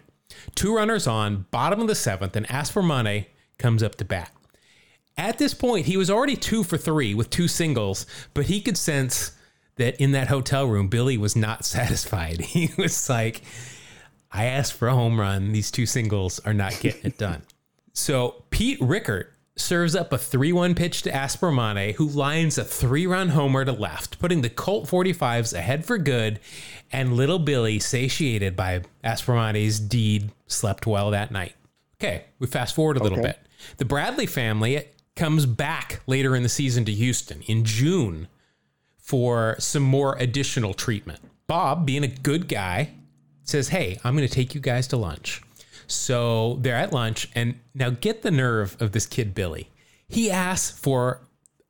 [0.56, 3.26] Two runners on, bottom of the seventh, and Aspromonte
[3.58, 4.32] comes up to bat.
[5.18, 8.78] At this point, he was already two for three with two singles, but he could
[8.78, 9.34] sense
[9.76, 12.42] that in that hotel room, Billy was not satisfied.
[12.42, 13.42] He was like,
[14.32, 15.52] I asked for a home run.
[15.52, 17.44] These two singles are not getting it done.
[17.92, 19.26] So Pete Richert
[19.58, 23.74] serves up a 3 1 pitch to Aspromonte, who lines a three run homer to
[23.74, 26.40] left, putting the Colt 45s ahead for good.
[26.92, 31.54] And little Billy, satiated by Aspromonte's deed, slept well that night.
[32.02, 33.28] Okay, we fast forward a little Okay.
[33.30, 33.40] bit.
[33.78, 38.28] The Bradley family comes back later in the season to Houston in June
[38.98, 41.20] for some more additional treatment.
[41.48, 42.92] Bob, being a good guy,
[43.44, 45.42] says, Hey, I'm going to take you guys to lunch.
[45.88, 49.70] So they're at lunch, and now get the nerve of this kid, Billy.
[50.08, 51.22] He asks for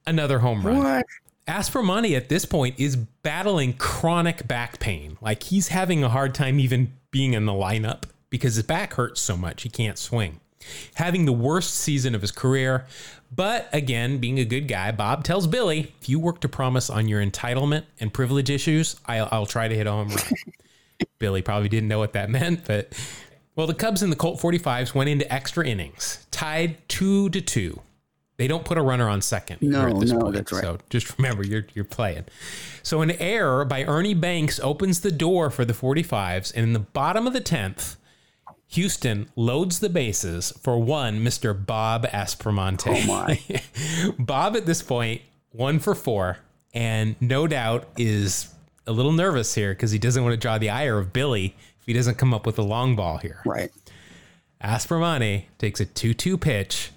[0.06, 0.78] another home run.
[0.78, 1.06] What?
[1.50, 5.18] Aspromonte at this point is battling chronic back pain.
[5.20, 9.20] Like he's having a hard time even being in the lineup because his back hurts
[9.20, 10.40] so much he can't swing.
[10.96, 12.86] Having the worst season of his career.
[13.36, 17.08] But again, being a good guy, Bob tells Billy, if you work to promise on
[17.08, 20.20] your entitlement and privilege issues, I'll, I'll try to hit home run.
[21.20, 22.94] Billy probably didn't know what that meant, but
[23.56, 27.82] well, the Cubs and the Colt 45s went into extra innings, tied two to two.
[28.40, 29.62] They don't put a runner on second.
[29.62, 30.62] No, at this no, point, that's right.
[30.62, 32.24] So just remember, you're you're playing.
[32.84, 36.80] So an error by Ernie Banks opens the door for the 45s, and in the
[36.80, 37.98] bottom of the 10th,
[38.68, 41.54] Houston loads the bases for one Mr.
[41.54, 42.88] Bob Aspromonte.
[42.88, 44.14] Oh my.
[44.24, 45.22] Bob at this point,
[45.52, 46.38] one for four,
[46.74, 48.54] and no doubt is
[48.88, 51.86] a little nervous here because he doesn't want to draw the ire of Billy if
[51.86, 53.42] he doesn't come up with a long ball here.
[53.46, 53.74] Right.
[54.64, 56.92] Aspromonte takes a 2 2 pitch,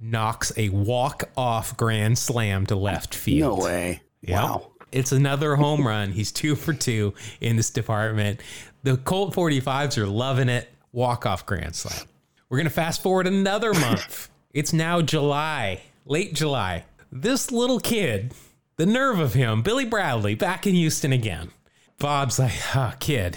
[0.00, 3.58] knocks a walk off grand slam to left field.
[3.58, 4.02] No way.
[4.22, 4.42] Yep.
[4.42, 4.70] Wow.
[4.92, 6.12] It's another home run.
[6.12, 8.40] He's two for two in this department.
[8.82, 10.68] The Colt 45s are loving it.
[10.92, 12.06] Walk off grand slam.
[12.48, 14.28] We're going to fast forward another month.
[14.54, 16.84] it's now July, late July.
[17.12, 18.32] This little kid,
[18.76, 21.50] the nerve of him, Billy Bradley, back in Houston again.
[21.98, 23.36] Bob's like, oh, kid,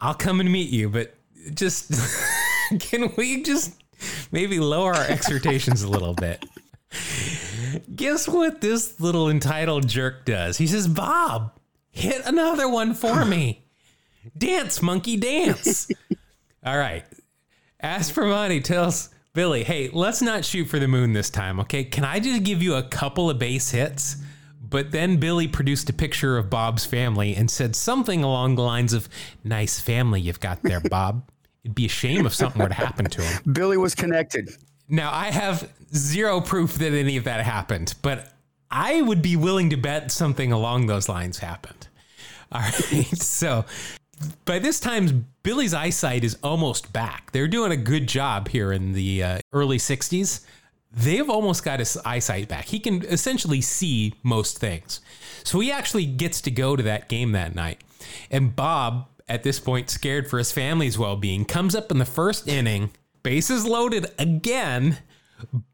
[0.00, 1.14] I'll come and meet you, but
[1.54, 1.92] just
[2.80, 3.81] can we just
[4.30, 6.44] maybe lower our expectations a little bit?
[7.94, 10.58] Guess what this little entitled jerk does?
[10.58, 11.58] He says, Bob,
[11.90, 13.64] hit another one for me.
[14.36, 15.90] Dance, monkey, dance.
[16.64, 17.04] All right.
[17.82, 21.84] Aspromonte tells Billy, hey, let's not shoot for the moon this time, okay?
[21.84, 24.16] Can I just give you a couple of base hits?
[24.62, 28.92] But then Billy produced a picture of Bob's family and said something along the lines
[28.92, 29.08] of,
[29.44, 31.30] nice family you've got there, Bob.
[31.64, 33.42] It'd be a shame if something were to happen to him.
[33.52, 34.50] Billy was connected.
[34.88, 38.32] Now, I have zero proof that any of that happened, but
[38.70, 41.88] I would be willing to bet something along those lines happened.
[42.52, 43.16] All right.
[43.16, 43.64] So
[44.44, 47.32] by this time, Billy's eyesight is almost back.
[47.32, 50.44] They're doing a good job here in the uh, early 60s.
[50.94, 52.66] They've almost got his eyesight back.
[52.66, 55.00] He can essentially see most things.
[55.44, 57.80] So he actually gets to go to that game that night.
[58.30, 62.04] And Bob, at this point, scared for his family's well being, comes up in the
[62.04, 62.90] first inning,
[63.22, 64.98] bases loaded again.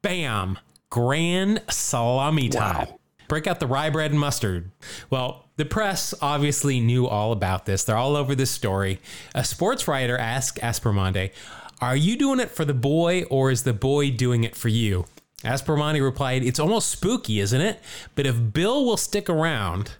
[0.01, 0.59] Bam!
[0.91, 2.87] Grand salami time.
[2.87, 2.99] Wow.
[3.27, 4.71] Break out the rye bread and mustard.
[5.11, 7.83] Well, the press obviously knew all about this.
[7.83, 9.01] They're all over this story.
[9.35, 11.33] A sports writer asked Aspromonte,
[11.81, 15.05] Are you doing it for the boy or is the boy doing it for you?
[15.43, 17.81] Aspromonte replied, It's almost spooky, isn't it?
[18.15, 19.97] But if Bill will stick around,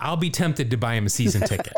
[0.00, 1.74] I'll be tempted to buy him a season ticket.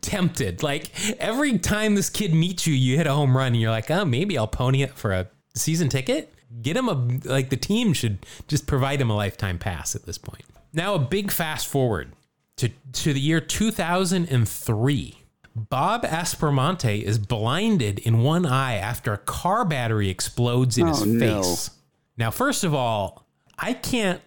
[0.00, 0.62] Tempted.
[0.62, 3.90] Like every time this kid meets you, you hit a home run and you're like,
[3.90, 6.32] oh, maybe I'll pony it for a season ticket.
[6.62, 10.18] Get him a, like the team should just provide him a lifetime pass at this
[10.18, 10.44] point.
[10.72, 12.12] Now, a big fast forward
[12.56, 15.14] to, to the year 2003.
[15.54, 21.02] Bob Aspromonte is blinded in one eye after a car battery explodes in oh, his
[21.02, 21.42] Oh, no.
[21.42, 21.70] face.
[22.16, 23.26] Now, first of all,
[23.58, 24.20] I can't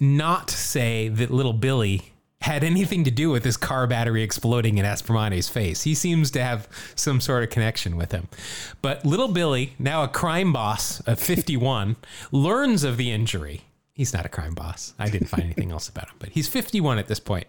[0.00, 2.12] not say that little Billy
[2.46, 5.82] had anything to do with this car battery exploding in Aspromonte's face.
[5.82, 8.28] He seems to have some sort of connection with him.
[8.82, 11.96] But little Billy, now a crime boss of 51,
[12.32, 13.62] learns of the injury.
[13.92, 14.94] He's not a crime boss.
[14.98, 17.46] I didn't find anything else about him, but he's 51 at this point.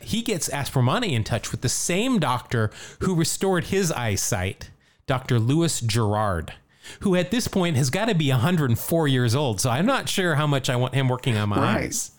[0.00, 2.70] He gets Aspromonte in touch with the same doctor
[3.00, 4.70] who restored his eyesight,
[5.06, 5.38] Dr.
[5.40, 6.52] Louis Gerard,
[7.00, 9.60] who at this point has got to be 104 years old.
[9.60, 11.76] So I'm not sure how much I want him working on my Right.
[11.84, 12.12] eyes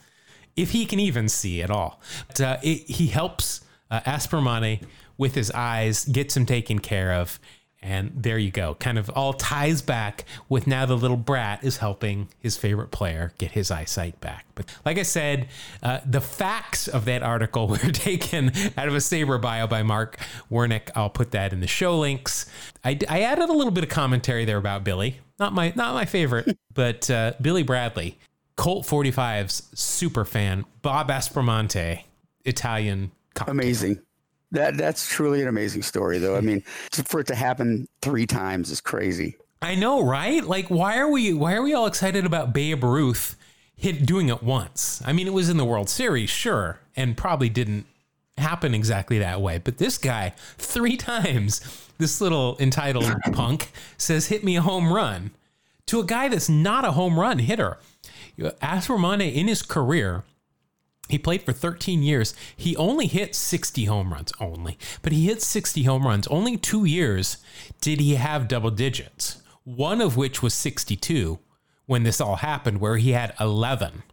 [0.56, 2.02] if he can even see at all.
[2.28, 4.82] But, uh, it, he helps uh, Aspromonte
[5.18, 7.39] with his eyes, gets him taken care of,
[7.82, 8.76] And there you go.
[8.76, 13.32] Kind of all ties back with now the little brat is helping his favorite player
[13.38, 14.45] get his eyesight back.
[14.54, 15.47] But like I said,
[15.82, 20.18] uh, the facts of that article were taken out of a SABR bio by Mark
[20.52, 20.89] Wernick.
[20.93, 22.47] I'll put that in the show links.
[22.84, 25.20] I, I added a little bit of commentary there about Billy.
[25.39, 28.18] Not my not my favorite, but uh, Billy Bradley,
[28.60, 32.03] Colt 45's super fan, Bob Aspromonte,
[32.43, 33.10] Italian.
[33.34, 33.53] Cocktail.
[33.53, 34.01] Amazing.
[34.51, 36.36] That that's truly an amazing story, though.
[36.36, 36.62] I mean,
[37.05, 39.38] for it to happen three times is crazy.
[39.62, 40.43] I know, right?
[40.43, 43.38] Like, why are we why are we all excited about Babe Ruth
[43.78, 45.01] hit doing it once?
[45.05, 47.86] I mean, it was in the World Series, sure, and probably didn't
[48.38, 49.60] happen exactly that way.
[49.60, 51.62] But this guy, three times,
[51.97, 55.32] this little entitled punk says, "Hit me a home run,"
[55.86, 57.78] to a guy that's not a home run hitter.
[58.40, 60.24] Aspromonte in his career
[61.10, 62.36] he played for 13 years.
[62.56, 66.28] He only hit 60 home runs, only, but he hit 60 home runs.
[66.28, 67.38] Only two years
[67.82, 71.40] did he have double digits, one of which was 62
[71.88, 74.04] when this all happened, where he had 11.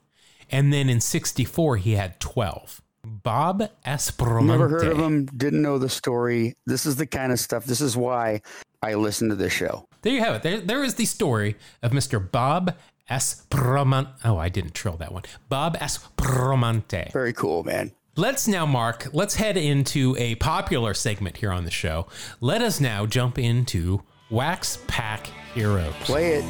[0.50, 2.80] And then in 64, he had 12.
[3.04, 4.46] Bob Aspromonte.
[4.46, 6.54] Never heard of him, didn't know the story.
[6.64, 8.40] This is the kind of stuff, this is why
[8.82, 9.86] I listen to this show.
[10.00, 10.42] There you have it.
[10.42, 12.30] There, there is the story of Mr.
[12.30, 12.74] Bob
[13.10, 14.08] Aspromonte.
[14.24, 15.22] Oh, I didn't trill that one.
[15.48, 17.12] Bob Aspromonte.
[17.12, 17.92] Very cool, man.
[18.16, 22.06] Let's now, Mark, let's head into a popular segment here on the show.
[22.40, 25.92] Let us now jump into Wax Pack Heroes.
[26.00, 26.42] Play it.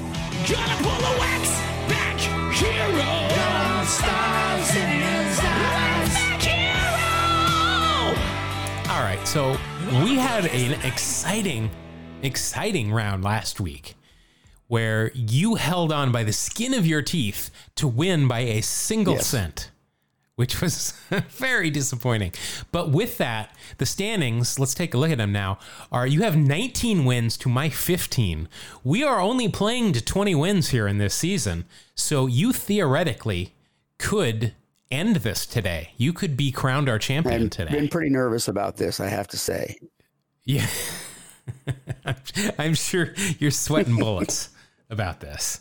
[0.49, 1.51] Gonna pull a wax
[1.89, 2.19] pack
[2.55, 3.85] hero.
[3.85, 6.17] Stars in his eyes.
[6.45, 8.15] Hero.
[8.93, 9.59] All right, so
[10.05, 11.69] we had an exciting,
[12.23, 13.97] exciting round last week
[14.69, 19.15] where you held on by the skin of your teeth to win by a single
[19.15, 19.27] Yes.
[19.29, 19.71] cent,
[20.35, 20.93] which was
[21.31, 22.33] very disappointing.
[22.73, 25.59] But with that, the standings, let's take a look at them now,
[25.93, 28.49] are you have 19 wins to my 15.
[28.83, 31.65] We are only playing to 20 wins here in this season.
[31.95, 33.55] So you theoretically
[33.99, 34.53] could
[34.91, 35.91] end this today.
[35.97, 37.63] You could be crowned our champion today.
[37.65, 37.81] I've today.
[37.81, 39.79] been pretty nervous about this, I have to say.
[40.45, 40.67] Yeah.
[42.59, 44.51] I'm sure you're sweating bullets
[44.91, 45.61] about this.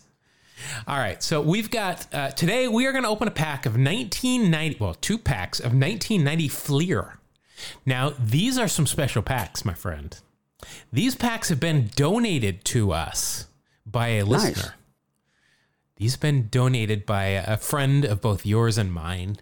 [0.88, 3.74] All right, so we've got uh, today we are going to open a pack of
[3.74, 7.20] 1990, well, two packs of 1990 Fleer.
[7.86, 10.18] Now, these are some special packs, my friend.
[10.92, 13.48] These packs have been donated to us
[13.86, 14.76] by a listener.
[15.98, 19.38] These have been donated by a friend of both yours and mine,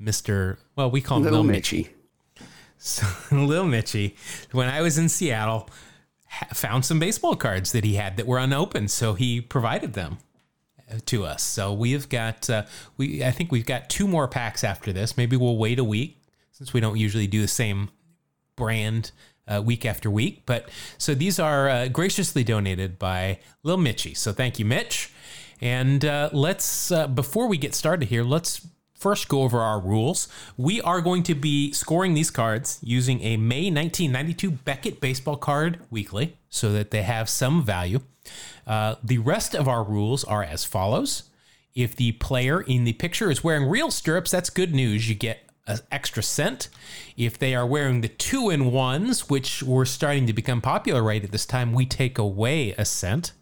[0.00, 0.56] Mr.
[0.74, 1.72] Well, we call him Little Lil Mitch.
[1.72, 1.90] Mitchy.
[2.84, 4.16] So, Lil Mitchy,
[4.50, 5.70] when I was in Seattle,
[6.52, 10.18] found some baseball cards that he had that were unopened, so he provided them
[10.90, 11.42] uh, to us.
[11.42, 12.64] So we've got uh,
[12.96, 15.16] we I think we've got two more packs after this.
[15.16, 16.18] Maybe we'll wait a week
[16.50, 17.90] since we don't usually do the same
[18.56, 19.12] brand
[19.46, 20.42] uh, week after week.
[20.46, 20.68] But
[20.98, 24.14] so these are uh, graciously donated by Lil Mitchy.
[24.14, 25.12] So thank you, Mitch.
[25.60, 28.66] And uh, let's uh, before we get started here, let's
[29.02, 30.28] first go over our rules.
[30.56, 35.80] We are going to be scoring these cards using a May 1992 Beckett baseball card
[35.90, 37.98] weekly so that they have some value.
[38.64, 41.24] Uh, the rest of our rules are as follows.
[41.74, 45.08] If the player in the picture is wearing real stirrups, that's good news.
[45.08, 46.68] You get an extra cent.
[47.16, 51.24] If they are wearing the two in ones, which were starting to become popular right
[51.24, 53.32] at this time, we take away a cent.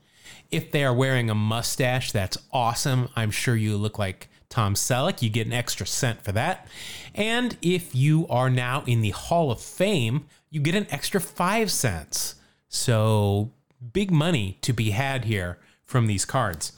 [0.50, 3.10] If they are wearing a mustache, that's awesome.
[3.14, 5.22] I'm sure you look like Tom Selleck.
[5.22, 6.66] You get an extra cent for that.
[7.14, 11.70] And if you are now in the Hall of Fame, you get an extra five
[11.70, 12.34] cents.
[12.68, 13.52] So
[13.92, 16.72] big money to be had here from these cards.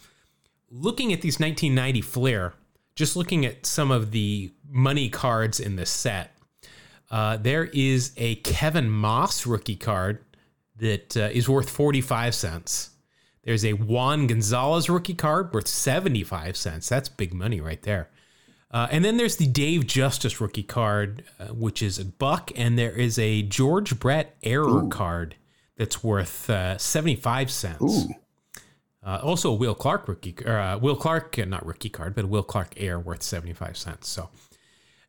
[0.70, 2.54] Looking at these 1990 Fleer,
[2.94, 6.34] just looking at some of the money cards in this set,
[7.10, 10.20] uh, there is a Kevin Maas rookie card
[10.76, 12.90] that uh, is worth 45 cents.
[13.45, 16.88] There's a Juan Gonzalez rookie card worth 75 cents.
[16.88, 18.11] That's big money right there.
[18.70, 22.51] Uh, and then there's the Dave Justice rookie card, uh, which is a buck.
[22.57, 25.36] And there is a George Brett error card
[25.76, 28.07] that's worth uh, 75 cents.
[29.05, 32.24] Uh, also, a Will Clark rookie, or uh, Will Clark, uh, not rookie card, but
[32.24, 34.09] a Will Clark Air worth 75 cents.
[34.09, 34.30] So,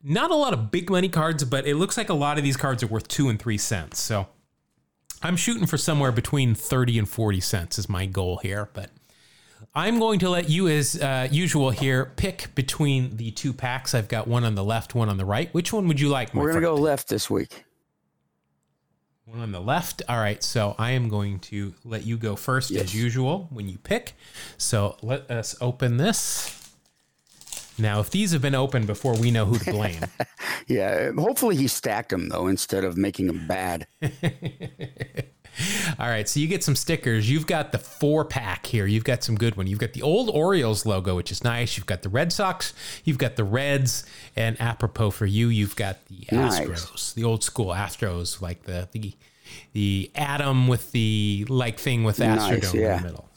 [0.04, 2.58] not a lot of big money cards, but it looks like a lot of these
[2.58, 4.02] cards are worth two and three cents.
[4.02, 4.28] So,
[5.24, 8.70] I'm shooting for somewhere between 30 and 40 cents is my goal here.
[8.74, 8.90] But
[9.74, 13.96] I'm going to let you, as uh, usual, here pick between the two packs.
[13.96, 15.52] I've got one on the left, one on the right.
[15.54, 16.34] Which one would you like?
[16.34, 17.64] We're going to go left this week.
[19.26, 20.02] One on the left.
[20.10, 20.44] All right.
[20.44, 24.14] So I am going to let you go first as usual when you pick.
[24.58, 26.63] So let us open this.
[27.78, 30.02] Now, if these have been opened before, we know who to blame.
[30.68, 31.12] Yeah.
[31.18, 33.86] Hopefully he stacked them, though, instead of making them bad.
[36.00, 37.30] All right, so you get some stickers.
[37.30, 38.86] You've got the four pack here.
[38.88, 39.68] You've got some good one.
[39.68, 41.78] You've got the old Orioles logo, which is nice.
[41.78, 42.74] You've got the Red Sox.
[43.04, 44.04] You've got the Reds,
[44.36, 46.60] and apropos for you, you've got the Nice.
[46.60, 49.14] Astros, the old school Astros, like the the
[49.74, 53.30] the atom with the like thing with Nice, Astrodome in the middle.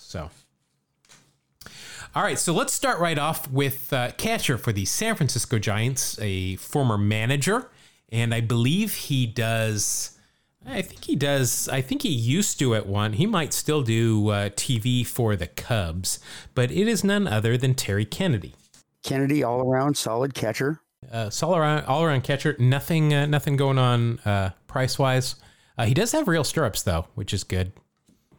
[2.17, 6.19] All right, so let's start right off with uh, catcher for the San Francisco Giants,
[6.19, 7.69] a former manager,
[8.09, 10.17] and I believe he does.
[10.65, 11.69] I think he does.
[11.69, 13.13] I think he used to at one.
[13.13, 16.19] He might still do uh, TV for the Cubs,
[16.55, 18.55] but it is none other than Terry Kennedy.
[19.03, 20.81] Kennedy, all around solid catcher.
[21.13, 22.57] Uh, all around, all around catcher.
[22.59, 25.35] Nothing, uh, nothing going on uh, price wise.
[25.77, 27.73] Uh, he does have real stirrups though, which is good.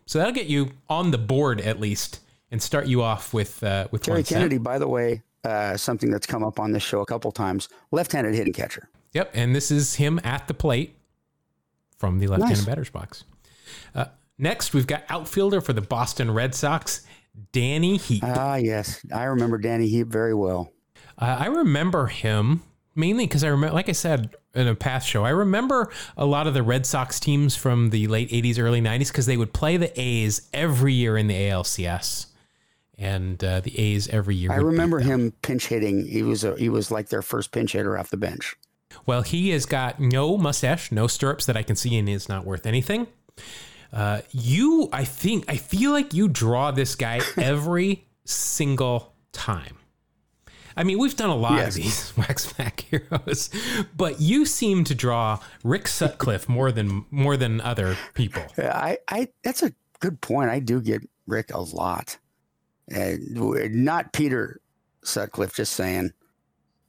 [0.08, 2.22] So that'll get you on the board at least,
[2.52, 4.24] and start you off with uh, with Terry.
[4.24, 7.70] Kennedy, by the way, uh, something that's come up on this show a couple times.
[7.92, 8.90] Left-handed hitting catcher.
[9.14, 10.96] Yep, and this is him at the plate
[11.98, 12.66] from the left-handed Nice.
[12.66, 13.24] batter's box.
[13.96, 14.06] Uh,
[14.38, 17.02] next, we've got outfielder for the Boston Red Sox,
[17.52, 18.24] Danny Heep.
[18.24, 20.72] Uh, Ah, yes, I remember Danny Heep very well.
[21.20, 22.62] I remember him
[22.96, 26.46] mainly because I remember, like I said in a past show, I remember a lot
[26.46, 29.78] of the Red Sox teams from the late '80s, early '90s because they would play
[29.78, 32.28] the A's every year in the ALCS,
[32.98, 34.52] and uh, the A's every year.
[34.52, 36.06] I remember him pinch hitting.
[36.08, 38.56] He was a, he was like their first pinch hitter off the bench.
[39.06, 42.46] Well, he has got no mustache, no stirrups that I can see, and is not
[42.46, 43.08] worth anything.
[43.94, 49.78] Uh, you, I think, I feel like you draw this guy every single time.
[50.76, 51.70] I mean, we've done a lot Yes.
[51.70, 53.50] of these Wax Pack heroes,
[53.96, 58.44] but you seem to draw Rick Sutcliffe more than more than other people.
[58.58, 60.50] I, I that's a good point.
[60.52, 62.18] I do get Rick a lot,
[62.96, 63.14] uh,
[63.72, 64.60] not Peter
[65.04, 65.56] Sutcliffe.
[65.56, 66.12] Just saying,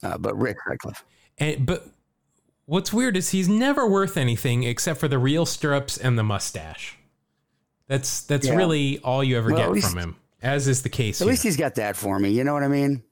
[0.03, 1.05] uh, but Rick Sutcliffe.
[1.39, 1.87] And but
[2.67, 6.97] what's weird is he's never worth anything except for the real stirrups and the mustache.
[7.87, 8.55] That's that's Yeah.
[8.57, 11.31] really all you ever Well, get least- from him, as is the case At here.
[11.33, 12.31] least he's got that for me.
[12.31, 13.03] You know what I mean?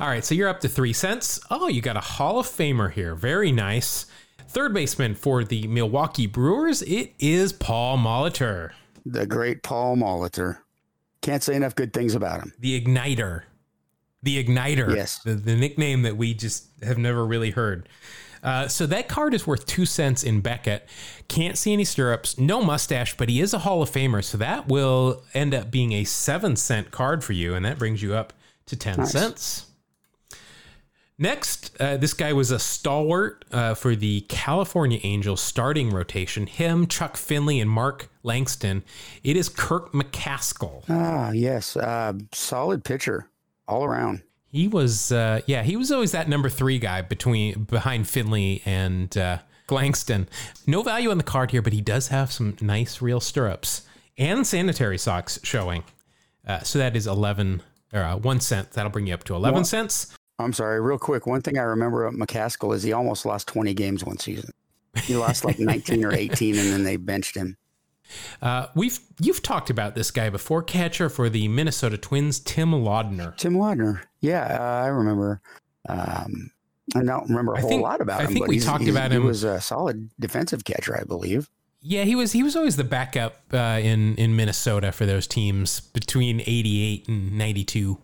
[0.00, 1.38] All right, so you're up to three cents.
[1.50, 3.14] Oh, you got a Hall of Famer here.
[3.14, 4.06] Very nice.
[4.48, 8.70] Third baseman for the Milwaukee Brewers, it is Paul Molitor,
[9.04, 10.58] The great Paul Molitor.
[11.22, 12.52] Can't say enough good things about him.
[12.58, 13.42] the Igniter.
[14.22, 14.94] The Igniter.
[14.94, 15.18] Yes.
[15.24, 17.88] The, the nickname that we just have never really heard.
[18.42, 20.88] Uh, so that card is worth two cents in Beckett.
[21.28, 24.24] Can't see any stirrups, no mustache, but he is a Hall of Famer.
[24.24, 28.02] So that will end up being a seven cent card for you, and that brings
[28.02, 28.32] you up
[28.66, 29.12] to 10 Nice.
[29.12, 29.66] cents.
[31.22, 36.46] Next, uh, this guy was a stalwart uh, for the California Angels starting rotation.
[36.46, 38.82] Him, Chuck Finley, and Mark Langston.
[39.22, 40.82] It is Kirk McCaskill.
[40.88, 43.28] Ah, yes, uh, solid pitcher
[43.68, 44.22] all around.
[44.46, 49.14] He was, uh, yeah, he was always that number three guy between behind Finley and
[49.18, 50.26] uh, Langston.
[50.66, 53.82] No value on the card here, but he does have some nice real stirrups
[54.16, 55.84] and sanitary socks showing.
[56.46, 57.62] Uh, so that is eleven
[57.92, 58.72] or uh, one cent.
[58.72, 60.16] That'll bring you up to eleven Well- cents.
[60.40, 61.26] I'm sorry, real quick.
[61.26, 64.50] One thing I remember of McCaskill is he almost lost 20 games one season.
[65.02, 67.56] He lost like 19 or 18, and then they benched him.
[68.42, 70.62] Uh, we've you've talked about this guy before.
[70.64, 73.36] Catcher for the Minnesota Twins, Tim Laudner.
[73.36, 74.02] Tim Wadner.
[74.20, 75.40] Yeah, uh, I remember.
[75.88, 76.50] Um,
[76.96, 78.32] I don't remember a I whole think- lot about I him.
[78.32, 81.48] think but we talked about He him- was a solid defensive catcher, I believe.
[81.82, 85.78] Yeah, he was he was always the backup uh, in in Minnesota for those teams
[85.80, 87.96] between '88 and '92.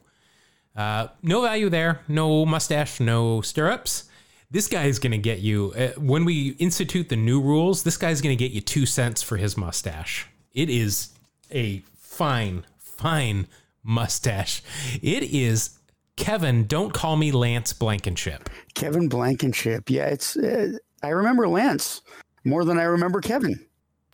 [0.76, 4.04] Uh, no value there, no mustache, no stirrups.
[4.50, 7.82] This guy is going to get you uh, when we institute the new rules.
[7.82, 10.26] This guy's going to get you two cents for his mustache.
[10.52, 11.10] It is
[11.50, 13.46] a fine, fine
[13.82, 14.62] mustache.
[15.02, 15.78] It is
[16.16, 16.66] Kevin.
[16.66, 18.48] Don't call me Lance Blankenship.
[18.74, 19.90] Kevin Blankenship.
[19.90, 20.36] Yeah, it's.
[20.36, 22.02] Uh, I remember Lance
[22.44, 23.64] more than I remember Kevin.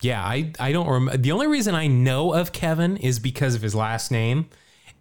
[0.01, 1.17] Yeah, I I don't remember.
[1.17, 4.49] The only reason I know of Kevin is because of his last name,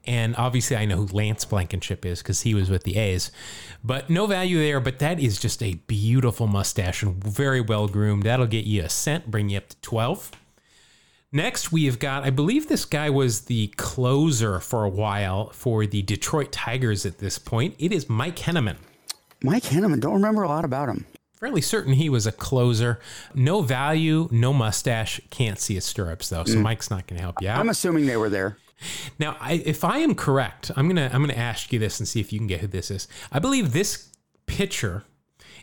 [0.07, 3.31] and obviously I know who Lance Blankenship is because he was with the A's.
[3.85, 4.81] But no value there.
[4.81, 8.23] But that is just a beautiful mustache and very well groomed.
[8.25, 10.31] That'll get you a cent, bring you up to twelve.
[11.35, 15.87] Next, we have got, I believe this guy was the closer for a while for
[15.87, 17.75] the Detroit Tigers at this point.
[17.79, 18.77] It is Mike Henneman.
[19.43, 19.99] Mike Henneman.
[19.99, 21.07] Don't remember a lot about him.
[21.41, 23.01] Fairly certain he was a closer.
[23.35, 25.23] No value, no mustache.
[25.31, 26.63] Can't see his stirrups though, so mm.
[26.63, 27.59] Mike's not going to help you out.
[27.59, 28.59] I'm assuming they were there.
[29.19, 32.21] Now, I, if I am correct, I'm gonna I'm gonna ask you this and see
[32.21, 33.09] if you can get who this is.
[33.31, 34.09] I believe this
[34.47, 35.05] pitcher,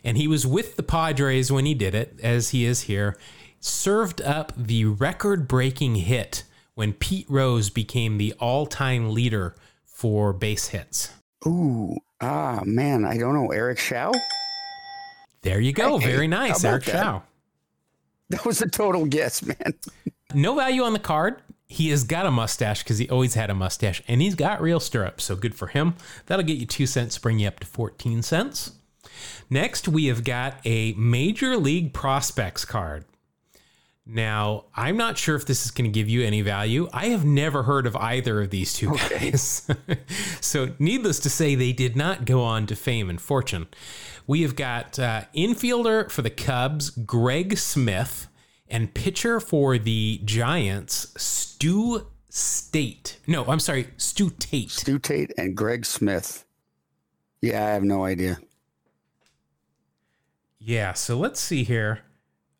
[0.04, 3.16] and he was with the Padres when he did it, as he is here,
[3.60, 6.44] served up the record-breaking hit
[6.74, 9.54] when Pete Rose became the all-time leader
[9.84, 11.12] for base hits.
[11.46, 13.50] Ooh, ah, man, I don't know.
[13.50, 14.12] Eric Show.
[15.42, 15.98] There you go.
[15.98, 16.92] Hey, Very nice, Eric that?
[16.92, 17.22] Show.
[18.30, 19.74] That was a total guess, man.
[20.34, 21.42] No value on the card.
[21.70, 24.80] He has got a mustache because he always had a mustache, and he's got real
[24.80, 25.94] stirrups, so good for him.
[26.26, 28.72] That'll get you two cents, bring you up to 14 cents.
[29.48, 33.04] Next, we have got a Major League Prospects card.
[34.04, 36.88] Now, I'm not sure if this is going to give you any value.
[36.92, 39.70] I have never heard of either of these two guys.
[40.40, 43.68] so, needless to say, they did not go on to fame and fortune.
[44.26, 48.26] We have got uh, infielder for the Cubs, Greg Smith,
[48.70, 53.18] and pitcher for the Giants, Stu State.
[53.26, 54.70] No, I'm sorry, Stu Tate.
[54.70, 56.44] Stu Tate and Greg Smith.
[57.42, 58.38] Yeah, I have no idea.
[60.58, 62.00] Yeah, so let's see here.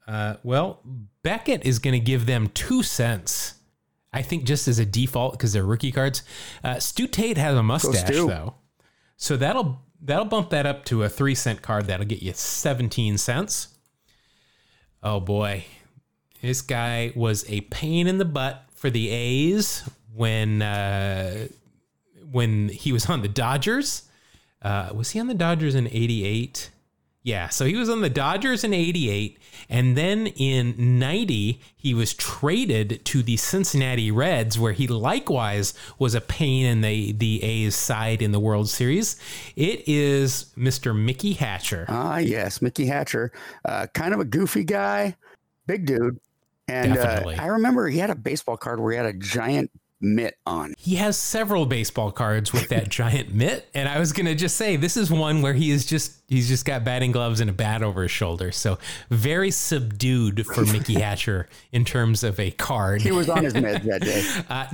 [0.06, 0.80] Uh, well,
[1.22, 3.54] Beckett is going to give them two cents.
[4.12, 6.22] I think just as a default because they're rookie cards.
[6.64, 8.54] Uh, Stu Tate has a mustache though,
[9.16, 11.86] so that'll that'll bump that up to a three cent card.
[11.86, 13.68] That'll get you seventeen cents.
[15.00, 15.64] Oh boy,
[16.42, 21.48] this guy was a pain in the butt for the A's when uh,
[22.30, 24.02] when he was on the Dodgers.
[24.62, 26.70] Uh, was he on the Dodgers in '88?
[27.22, 29.38] Yeah, so he was on the Dodgers in 88
[29.68, 36.14] and then in 90 he was traded to the Cincinnati Reds where he likewise was
[36.14, 39.16] a pain in the the A's side in the World Series.
[39.54, 40.98] It is Mr.
[40.98, 41.84] Mickey Hatcher.
[41.88, 43.32] Ah, yes, Mickey Hatcher,
[43.66, 45.14] uh, kind of a goofy guy,
[45.66, 46.18] big dude,
[46.70, 50.38] and uh, I remember he had a baseball card where he had a giant mitt
[50.46, 50.74] on.
[50.78, 54.56] He has several baseball cards with that giant mitt and I was going to just
[54.56, 57.52] say this is one where he is just he's just got batting gloves and a
[57.52, 58.52] bat over his shoulder.
[58.52, 58.78] So
[59.10, 63.02] very subdued for Mickey Hatcher in terms of a card.
[63.02, 64.20] He was on his mitt that day.
[64.48, 64.66] Uh,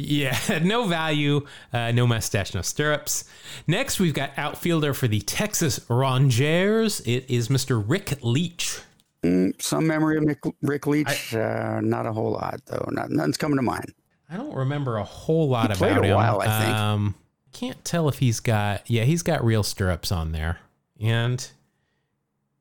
[0.00, 3.24] yeah, no value, uh, no mustache, no stirrups.
[3.66, 7.00] Next, we've got outfielder for the Texas Rangers.
[7.00, 7.82] It is Mr.
[7.84, 8.78] Rick Leach.
[9.24, 12.88] Mm, Some memory of Mick, Rick Leach, uh, not a whole lot though.
[12.92, 13.92] Not, nothing's coming to mind.
[14.30, 16.14] I don't remember a whole lot He played about a him.
[16.16, 16.76] while, I think.
[16.76, 17.14] Um,
[17.52, 18.88] can't tell if he's got.
[18.90, 20.58] Yeah, he's got real stirrups on there,
[21.00, 21.44] and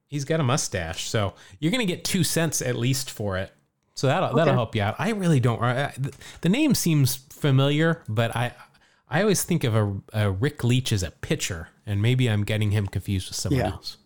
[0.07, 1.07] he's got a mustache.
[1.09, 3.51] So you're gonna get two cents at least for it.
[3.95, 4.95] So that'll that'll help you out.
[4.99, 5.61] I really don't.
[5.61, 8.53] I, the- the name seems familiar, but I
[9.09, 12.71] I always think of a, a Rick Leach as a pitcher, and maybe I'm getting
[12.71, 13.71] him confused with someone Yeah.
[13.71, 13.97] else.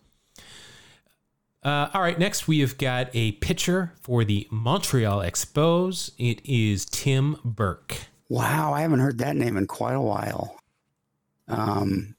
[1.62, 6.10] Uh, all right, next we have got a pitcher for the Montreal Expos.
[6.18, 7.96] It is Tim Burke.
[8.28, 10.56] Wow, I haven't heard that name in quite a while.
[11.48, 12.16] Um,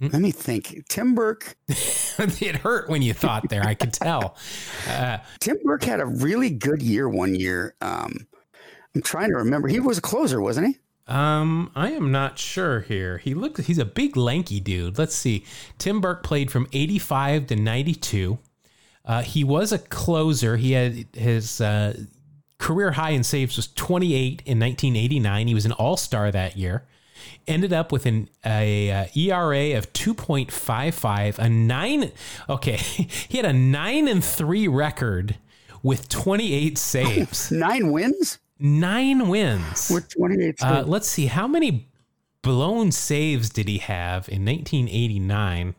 [0.00, 0.06] Hmm.
[0.06, 0.86] let me think.
[0.88, 1.56] Tim Burke.
[1.68, 3.62] it hurt when you thought there.
[3.62, 4.36] I could tell.
[4.88, 7.74] Uh, Tim Burke had a really good year one year.
[7.82, 8.26] Um,
[8.94, 9.68] I'm trying to remember.
[9.68, 10.78] He was a closer, wasn't he?
[11.10, 13.18] Um, I am not sure here.
[13.18, 13.60] He looked.
[13.62, 14.96] He's a big, lanky dude.
[14.96, 15.44] Let's see.
[15.76, 18.38] Tim Burke played from '85 to '92.
[19.04, 20.56] Uh, he was a closer.
[20.56, 21.94] He had his uh,
[22.58, 25.48] career high in saves was 28 in 1989.
[25.48, 26.86] He was an All Star that year.
[27.46, 32.12] Ended up with an a, uh ERA of 2.55, a nine.
[32.48, 32.76] Okay,
[33.28, 35.36] he had a nine and three record
[35.82, 39.90] with 28 saves, Nine wins nine wins.
[39.92, 40.62] with 28.
[40.62, 41.88] Uh, let's see, how many
[42.42, 45.74] blown saves did he have in 1989?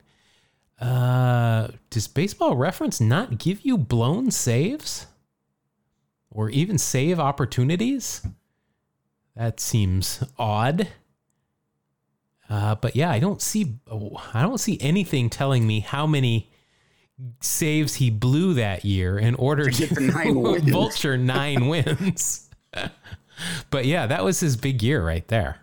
[0.80, 5.06] Uh, does Baseball Reference not give you blown saves
[6.32, 8.26] or even save opportunities?
[9.36, 10.88] That seems odd.
[12.50, 13.80] Uh, but yeah, I don't see
[14.34, 16.52] I don't see anything telling me how many
[17.40, 22.50] saves he blew that year in order to, get the nine vulture nine wins.
[23.70, 25.60] But yeah, that was his big year right there.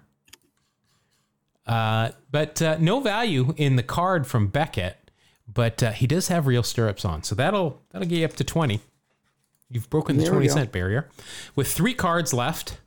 [1.67, 5.11] Uh, but uh, no value in the card from Beckett,
[5.53, 8.45] but uh, he does have real stirrups on, so that'll that'll get you up to
[8.45, 8.81] twenty.
[9.71, 11.11] You've broken the There twenty cent barrier.
[11.55, 12.79] With three cards left,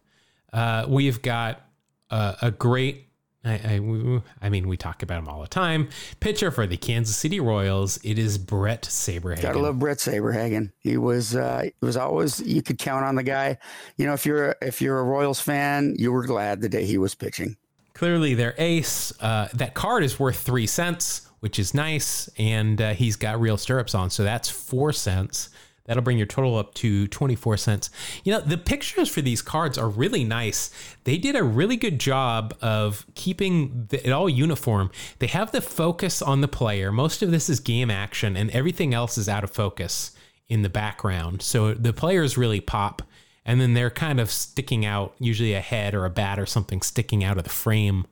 [0.52, 1.62] uh, we've got
[2.10, 3.08] uh, a great.
[3.44, 5.90] I, I, we- I mean, we talk about him all the time.
[6.20, 8.00] Pitcher for the Kansas City Royals.
[8.04, 9.42] It is Bret Saberhagen.
[9.42, 10.72] Gotta love Bret Saberhagen.
[10.80, 13.58] He was uh, he was always you could count on the guy.
[13.98, 16.98] You know, if you're if you're a Royals fan, you were glad the day he
[17.00, 17.58] was pitching.
[17.94, 19.12] clearly their ace.
[19.22, 23.58] Uh, that card is worth three cents, which is nice, and uh, he's got real
[23.58, 25.50] stirrups on, so that's four cents.
[25.86, 27.90] That'll bring your total up to 24 cents.
[28.24, 30.70] You know, the pictures for these cards are really nice.
[31.04, 34.92] They did a really good job of keeping it all uniform.
[35.20, 36.92] They have the focus on the player.
[36.92, 40.12] Most of this is game action, and everything else is out of focus
[40.48, 41.42] in the background.
[41.42, 43.02] So the players really pop
[43.46, 46.82] and then they're kind of sticking out, usually a head or a bat or something
[46.82, 48.06] sticking out of the frame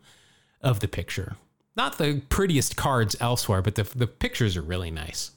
[0.61, 1.35] of the picture.
[1.75, 5.31] Not the prettiest cards elsewhere, but the, the pictures are really nice.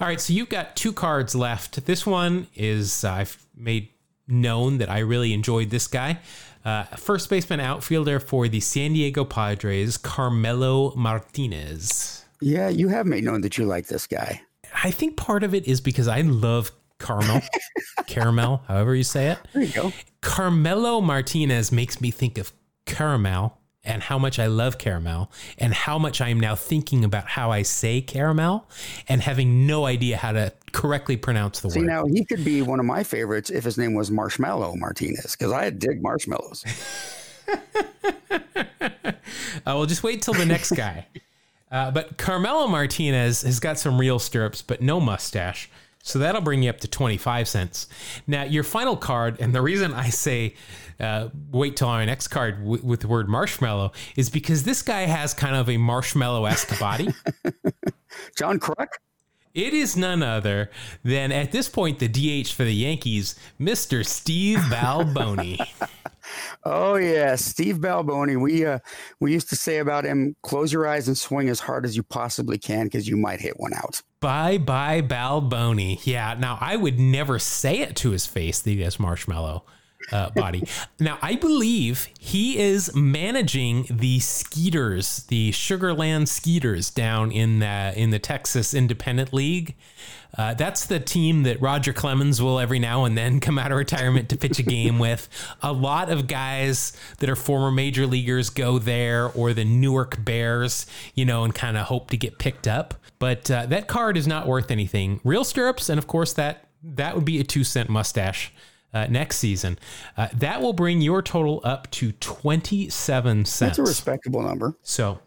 [0.00, 1.84] All right, so you've got two cards left.
[1.84, 3.90] This one is uh, I've made
[4.26, 6.20] known that I really enjoyed this guy.
[6.64, 12.24] Uh, first baseman outfielder for the San Diego Padres, Carmelo Martinez.
[12.40, 14.40] Yeah, you have made known that you like this guy.
[14.82, 17.42] I think part of it is because I love caramel,
[18.06, 19.38] caramel, however you say it.
[19.52, 19.92] There you go.
[20.22, 22.54] Carmelo Martinez makes me think of
[22.86, 27.26] caramel and how much I love caramel and how much I am now thinking about
[27.26, 28.68] how I say caramel
[29.08, 31.72] and having no idea how to correctly pronounce the word.
[31.74, 31.86] See, word.
[31.86, 35.52] now he could be one of my favorites if his name was Marshmallow Martinez, because
[35.52, 36.64] I dig marshmallows.
[39.66, 41.06] Uh, well, just wait till the next guy.
[41.72, 45.70] Uh, but Carmelo Martinez has got some real stirrups, but no mustache.
[46.02, 47.86] So that'll bring you up to 25 cents.
[48.26, 50.54] Now, your final card, and the reason I say
[51.00, 55.02] uh, wait till our next card w- with the word marshmallow is because this guy
[55.02, 57.08] has kind of a marshmallow esque body.
[58.36, 58.88] John Kruk?
[59.52, 60.70] It is none other
[61.02, 64.06] than, at this point, the DH for the Yankees, Mr.
[64.06, 65.58] Steve Balboni.
[66.64, 68.40] Oh yeah, Steve Balboni.
[68.40, 68.78] We uh,
[69.18, 72.02] we used to say about him: close your eyes and swing as hard as you
[72.02, 74.02] possibly can, because you might hit one out.
[74.20, 76.00] Bye bye Balboni.
[76.04, 79.64] Yeah, now I would never say it to his face that he has marshmallow
[80.12, 80.64] uh, body.
[80.98, 87.92] now I believe he is managing the Skeeters, the Sugar Land Skeeters down in the
[87.96, 89.76] in the Texas Independent League.
[90.36, 93.78] Uh, that's the team that Roger Clemens will every now and then come out of
[93.78, 95.28] retirement to pitch a game with.
[95.62, 100.86] A lot of guys that are former major leaguers go there, or the Newark Bears,
[101.14, 102.94] you know, and kind of hope to get picked up.
[103.18, 105.20] But uh, that card is not worth anything.
[105.24, 108.52] Real stirrups, and of course that that would be a two cent mustache.
[108.92, 109.78] Uh, next season,
[110.16, 113.58] uh, that will bring your total up to twenty-seven cents.
[113.58, 114.74] That's a respectable number.
[114.82, 115.20] So,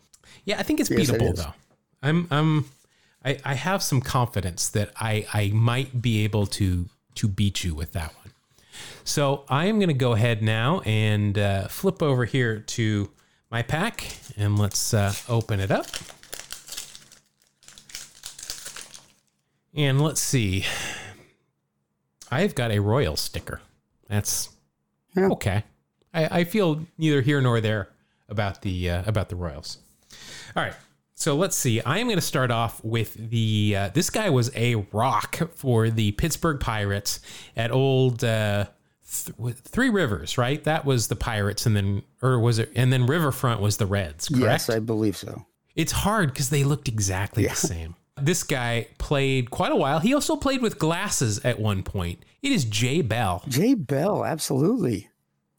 [0.44, 1.40] yeah, I think it's Yes, beatable is.
[1.40, 1.54] though.
[2.02, 2.66] I'm I'm
[3.24, 7.74] I, I have some confidence that I I might be able to to beat you
[7.74, 8.34] with that one.
[9.06, 13.12] So I am going to go ahead now and uh, flip over here to
[13.50, 15.88] my pack and let's uh, open it up.
[19.74, 20.66] And let's see.
[22.34, 23.62] I've got a royal sticker.
[24.10, 24.50] That's
[25.16, 25.30] Yeah.
[25.30, 25.64] okay.
[26.14, 27.90] I, I feel neither here nor there
[28.30, 29.78] about the uh, about the Royals.
[30.56, 30.74] All right.
[31.16, 31.80] So let's see.
[31.82, 33.76] I am going to start off with the.
[33.78, 37.20] Uh, this guy was a rock for the Pittsburgh Pirates
[37.56, 38.66] at old uh,
[39.10, 40.64] th- Three Rivers, right?
[40.64, 42.72] That was the Pirates, and then or was it?
[42.76, 44.28] And then Riverfront was the Reds.
[44.28, 44.44] Correct.
[44.44, 45.46] Yes, I believe so.
[45.76, 47.96] It's hard because they looked exactly the same.
[48.26, 50.00] This guy played quite a while.
[50.00, 52.24] He also played with glasses at one point.
[52.42, 53.44] It is Jay Bell.
[53.48, 55.10] Jay Bell, absolutely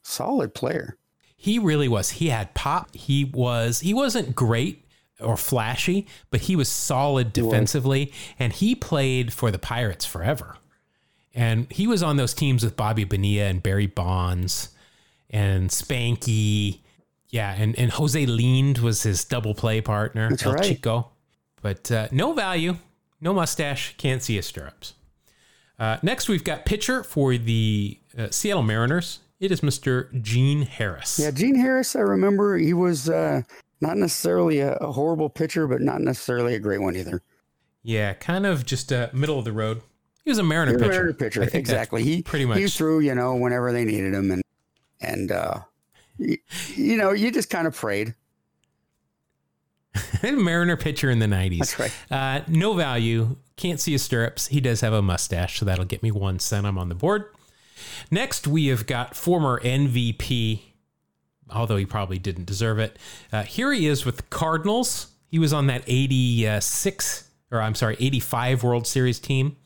[0.02, 0.96] solid player.
[1.36, 2.10] He really was.
[2.10, 2.94] He had pop.
[2.94, 3.80] He was.
[3.80, 4.86] He wasn't great
[5.20, 10.56] or flashy, but he was solid defensively, and he played for the Pirates forever.
[11.34, 14.70] And he was on those teams with Bobby Bonilla and Barry Bonds
[15.30, 16.80] and Spanky.
[17.28, 20.30] Yeah, and, and Jose Lind was his double play partner.
[20.30, 20.64] That's El right.
[20.64, 21.10] Chico.
[21.64, 22.76] But uh, no value,
[23.22, 24.92] no mustache, can't see his stirrups.
[25.78, 29.20] Uh, next, we've got pitcher for the uh, Seattle Mariners.
[29.40, 30.12] It is Mr.
[30.20, 31.18] Gene Harris.
[31.18, 33.40] Yeah, Gene Harris, I remember he was uh,
[33.80, 37.22] not necessarily a, a horrible pitcher, but not necessarily a great one either.
[37.82, 39.80] Yeah, kind of just uh, middle of the road.
[40.22, 40.98] He was a Mariner He was a pitcher.
[40.98, 42.02] Mariner pitcher, exactly.
[42.02, 42.58] He pretty much.
[42.58, 44.42] he threw, you know, whenever they needed him, and
[45.00, 45.60] and uh,
[46.18, 46.36] you,
[46.74, 48.14] you know, you just kind of prayed.
[50.38, 51.58] Mariner pitcher in the 90s.
[51.58, 51.92] That's right.
[52.10, 53.36] Uh, no value.
[53.56, 54.48] Can't see his stirrups.
[54.48, 56.66] He does have a mustache, so that'll get me one cent.
[56.66, 57.26] I'm on the board.
[58.10, 60.60] Next, we have got former MVP,
[61.50, 62.98] although he probably didn't deserve it.
[63.32, 65.08] Uh, here he is with the Cardinals.
[65.28, 69.56] He was on that 86, or I'm sorry, 85 World Series team.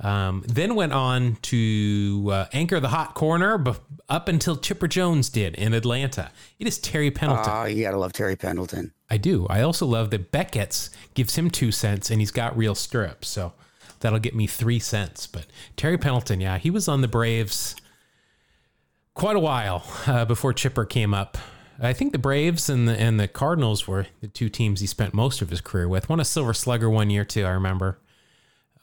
[0.00, 5.28] Um, then went on to uh, anchor the hot corner bef- up until Chipper Jones
[5.28, 6.30] did in Atlanta.
[6.58, 7.52] It is Terry Pendleton.
[7.52, 8.92] Ah, you gotta love Terry Pendleton.
[9.10, 9.46] I do.
[9.50, 13.28] I also love that Beckett's gives him two cents and he's got real stirrups.
[13.28, 13.52] So
[14.00, 15.26] that'll get me three cents.
[15.26, 17.76] But Terry Pendleton, yeah, he was on the Braves
[19.14, 21.36] quite a while uh, before Chipper came up.
[21.80, 25.14] I think the Braves and the and the Cardinals were the two teams he spent
[25.14, 26.08] most of his career with.
[26.08, 27.98] Won a Silver Slugger one year too, I remember.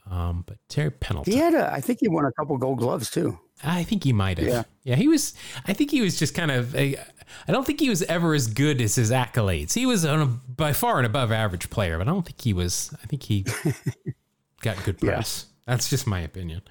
[0.09, 3.09] Um, but Terry Pendleton, He had a, I think he won a couple Gold Gloves
[3.09, 3.37] too.
[3.63, 4.47] I think he might have.
[4.47, 4.63] Yeah.
[4.83, 4.95] Yeah.
[4.95, 5.33] he was.
[5.67, 6.75] I think he was just kind of.
[6.75, 6.97] A,
[7.47, 9.73] I don't think he was ever as good as his accolades.
[9.73, 12.53] He was on a, by far an above average player, but I don't think he
[12.53, 12.95] was.
[13.03, 13.45] I think he
[14.61, 15.47] got good press.
[15.65, 16.61] That's just my opinion.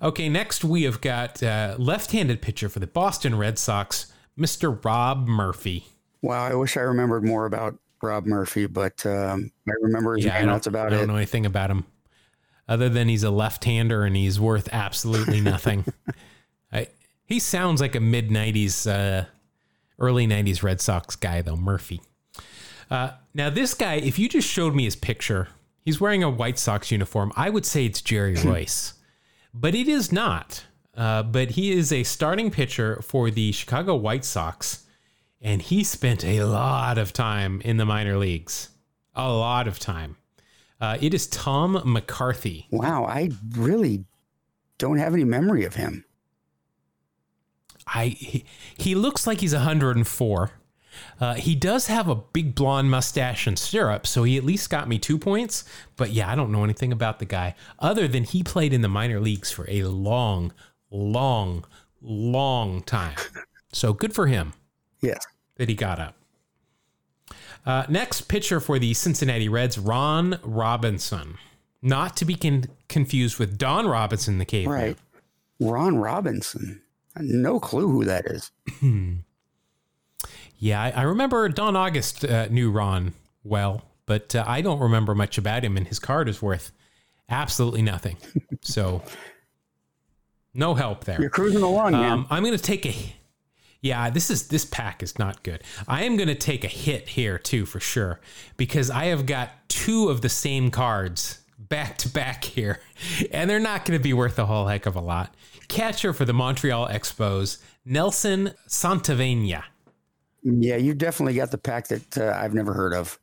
[0.00, 4.82] Okay, next we have got uh, left-handed pitcher for the Boston Red Sox, Mr.
[4.84, 5.86] Rob Murphy.
[6.22, 10.36] Wow, I wish I remembered more about Rob Murphy, but um, I remember his Yeah,
[10.36, 10.94] I about it.
[10.94, 11.06] I don't it.
[11.08, 11.84] know anything about him.
[12.68, 15.84] other than he's a left-hander and he's worth absolutely nothing.
[16.72, 16.88] I,
[17.26, 19.26] he sounds like a mid '90s, uh,
[19.98, 22.00] early '90s Red Sox guy though, Murphy.
[22.90, 25.48] Uh, now this guy, if you just showed me his picture,
[25.84, 27.32] he's wearing a White Sox uniform.
[27.36, 28.94] I would say it's Jerry Royce,
[29.52, 30.64] but it is not.
[30.96, 34.84] Uh, but he is a starting pitcher for the Chicago White Sox,
[35.40, 38.68] and he spent a lot of time in the minor leagues.
[39.14, 40.16] A lot of time.
[40.80, 42.66] Uh, it is Tom McCarthy.
[42.70, 44.04] Wow, I really
[44.78, 46.04] don't have any memory of him.
[47.86, 48.44] I he,
[48.76, 50.50] he looks like he's 104.
[51.20, 54.88] Uh, he does have a big blonde mustache and stirrups, so he at least got
[54.88, 55.64] me two points.
[55.96, 58.88] But yeah, I don't know anything about the guy other than he played in the
[58.88, 60.52] minor leagues for a long,
[60.92, 61.64] long,
[62.00, 63.16] long time.
[63.72, 64.52] So good for him
[65.00, 65.24] Yes.
[65.56, 66.14] that he got up.
[67.64, 71.38] Uh, next pitcher for the Cincinnati Reds, Ron Robinson.
[71.80, 74.74] Not to be con- confused with Don Robinson, the caveman.
[74.78, 74.98] Right.
[75.60, 76.82] Ron Robinson.
[77.18, 78.50] No clue who that is.
[80.58, 85.12] Yeah, I, I remember Don August uh, knew Ron well, but uh, I don't remember
[85.12, 86.70] much about him, and his card is worth
[87.28, 88.16] absolutely nothing.
[88.60, 89.02] so,
[90.54, 91.20] no help there.
[91.20, 92.12] You're cruising along, man.
[92.12, 92.94] Um, I'm going to take a.
[93.80, 95.62] Yeah, this is this pack is not good.
[95.88, 98.20] I am going to take a hit here too for sure
[98.56, 102.80] because I have got two of the same cards back to back here,
[103.32, 105.34] and they're not going to be worth a whole heck of a lot.
[105.68, 109.64] Catcher for the Montreal Expos, Nelson Santovenia.
[110.42, 113.18] yeah, you definitely got the pack that uh, I've never heard of.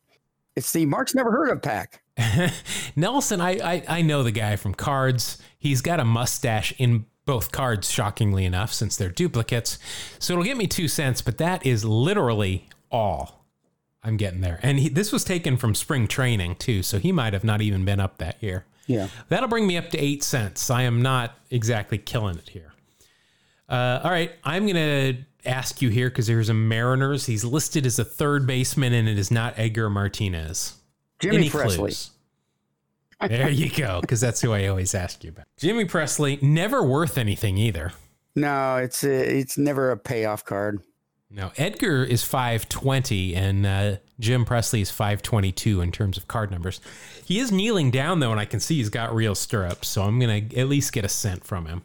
[0.55, 2.01] It's the Mark's never heard of pack.
[2.97, 5.37] Nelson, I, I I know the guy from cards.
[5.57, 9.77] He's got a mustache in both cards, shockingly enough, since they're duplicates.
[10.17, 13.45] So it'll get me two cents, but that is literally all
[14.03, 14.59] I'm getting there.
[14.63, 17.85] And he, this was taken from spring training too, so he might have not even
[17.85, 18.65] been up that year.
[18.87, 19.09] Yeah.
[19.27, 20.71] That'll bring me up to eight cents.
[20.71, 22.73] I am not exactly killing it here.
[23.69, 25.13] Uh, all right, I'm gonna
[25.45, 27.27] ask you here because there's a Mariners.
[27.27, 30.77] He's listed as a third baseman, and it is not Edgar Martinez.
[31.19, 31.77] Jimmy Any Presley.
[31.77, 32.09] clues?
[33.27, 35.45] There you go, because that's who I always ask you about.
[35.57, 37.93] Jimmy Presley, never worth anything either.
[38.35, 40.81] No, it's uh it's never a payoff card.
[41.31, 46.81] No, Edgar is 520 and uh, Jim Presley is 522 in terms of card numbers.
[47.23, 50.17] He is kneeling down though, and I can see he's got real stirrups, so I'm
[50.19, 51.83] going to at least get a cent from him.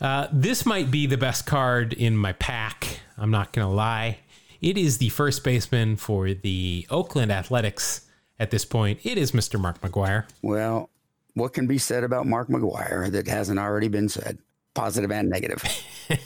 [0.00, 3.00] Uh, this might be the best card in my pack.
[3.18, 4.18] I'm not going to lie.
[4.60, 8.02] It is the first baseman for the Oakland Athletics
[8.42, 8.98] at this point.
[9.04, 9.58] It is Mr.
[9.58, 10.24] Mark McGwire.
[10.42, 10.90] Well,
[11.34, 14.38] what can be said about Mark McGwire that hasn't already been said?
[14.74, 15.64] Positive and negative.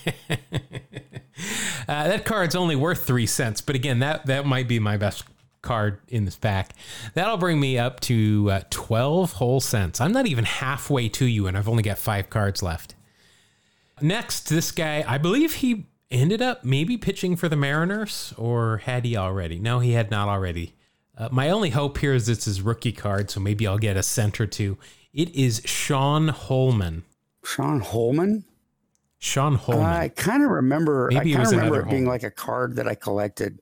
[1.89, 5.23] Uh, that card's only worth three cents, but again, that that might be my best
[5.63, 6.73] card in this pack.
[7.15, 10.01] That'll bring me up to uh, twelve whole cents.
[10.01, 12.97] I'm not even halfway to you, and I've only got five cards left.
[14.01, 19.05] Next, this guy, I believe he ended up maybe pitching for the Mariners, or had
[19.05, 19.61] he already?
[19.61, 20.75] No, he had not already.
[21.17, 24.03] Uh, my only hope here is it's his rookie card, so maybe I'll get a
[24.03, 24.77] cent or two.
[25.15, 27.05] It is Sean Holman.
[27.43, 28.45] Sean Holman.
[29.19, 29.85] Sean Holman.
[29.87, 31.09] I kind of remember.
[31.11, 32.09] Maybe I kind of remember it being Holman.
[32.09, 33.61] like a card that I collected,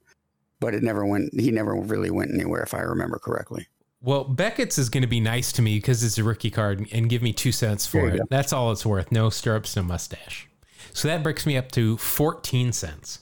[0.59, 1.39] but it never went.
[1.39, 3.69] He never really went anywhere, if I remember correctly.
[4.01, 7.09] Well, Beckett's is going to be nice to me because it's a rookie card and
[7.09, 8.19] give me two cents for it.
[8.19, 8.25] go.
[8.29, 9.11] That's all it's worth.
[9.11, 10.47] No stirrups, no mustache.
[10.93, 13.21] So that brings me up to 14 cents.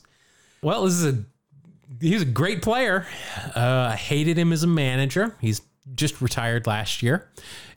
[0.61, 1.25] Well, this is a
[2.01, 3.07] he's a great player.
[3.55, 5.37] Uh, I hated him as a manager.
[5.41, 5.63] He's
[5.95, 7.29] just retired last year.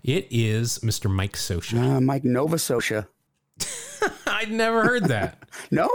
[0.03, 1.09] It is Mr.
[1.09, 1.97] Mike Scioscia.
[1.97, 3.07] Uh, Mike Novososha.
[4.27, 5.39] I'd never heard that.
[5.71, 5.89] No.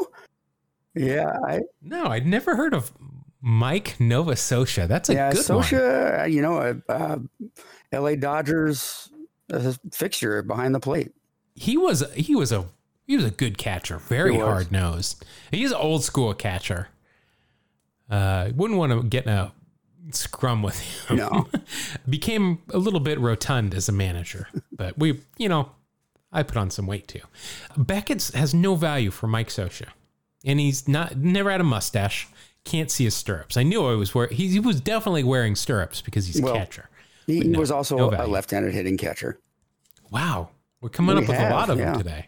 [0.95, 2.91] Yeah, I, No, I'd never heard of
[3.41, 4.89] Mike Nova Sosha.
[4.89, 5.62] That's a yeah, good one.
[5.62, 6.23] Scioscia.
[6.23, 7.18] uh, You know, uh, uh,
[7.93, 8.16] L.A.
[8.16, 9.09] Dodgers
[9.53, 11.12] uh, fixture behind the plate.
[11.55, 12.66] he was he was a
[13.07, 15.25] he was a good catcher, very hard nosed.
[15.53, 16.89] He's an old school catcher.
[18.11, 19.53] Uh, wouldn't want to get in a
[20.11, 21.17] scrum with him.
[21.19, 21.47] No.
[22.09, 25.71] Became a little bit rotund as a manager, but we, you know,
[26.33, 27.21] I put on some weight too.
[27.77, 29.89] Beckett's has no value for Mike Scioscia,
[30.45, 32.29] and he's not never had a mustache.
[32.65, 33.57] Can't see his stirrups.
[33.57, 34.35] I knew I was wearing.
[34.35, 36.91] He, he was definitely wearing stirrups because he's a Well, catcher.
[37.27, 39.39] He no, was also no a left-handed hitting catcher.
[40.11, 40.51] Wow.
[40.81, 41.93] We're coming We up with a lot of yeah.
[41.93, 42.27] them today.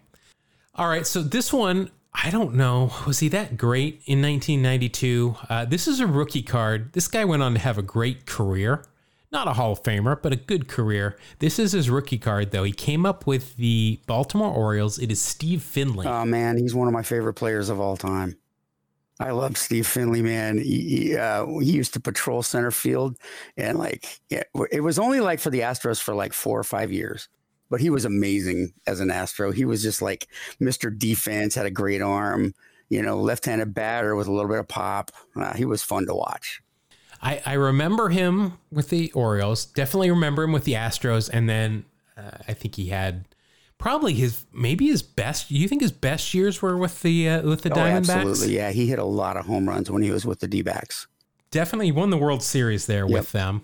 [0.74, 1.06] All right.
[1.06, 2.92] So this one, I don't know.
[3.06, 5.36] Was he that great in 1992?
[5.48, 6.92] Uh, this is a rookie card.
[6.92, 8.84] This guy went on to have a great career.
[9.32, 11.16] Not a Hall of Famer, but a good career.
[11.38, 12.64] This is his rookie card, though.
[12.64, 14.98] He came up with the Baltimore Orioles.
[14.98, 16.06] It is Steve Finley.
[16.06, 18.36] Oh man, he's one of my favorite players of all time.
[19.18, 20.58] I love Steve Finley, man.
[20.58, 23.16] He, he, uh, he used to patrol center field,
[23.56, 26.92] and like, yeah, it was only like for the Astros for like four or five
[26.92, 27.28] years.
[27.72, 29.50] But he was amazing as an Astro.
[29.50, 30.28] He was just like
[30.60, 30.96] Mr.
[30.96, 32.54] Defense, had a great arm,
[32.90, 35.10] you know, left-handed batter with a little bit of pop.
[35.34, 36.60] Uh, he was fun to watch.
[37.22, 39.64] I, I remember him with the Orioles.
[39.64, 41.84] Definitely remember him with the Astros, and then
[42.16, 43.24] uh, I think he had
[43.78, 45.50] probably his maybe his best.
[45.50, 48.10] You think his best years were with the uh, with the Oh, Diamondbacks?
[48.16, 48.56] absolutely.
[48.56, 51.06] Yeah, he hit a lot of home runs when he was with the D-backs.
[51.50, 53.62] Definitely won the World Series there with them.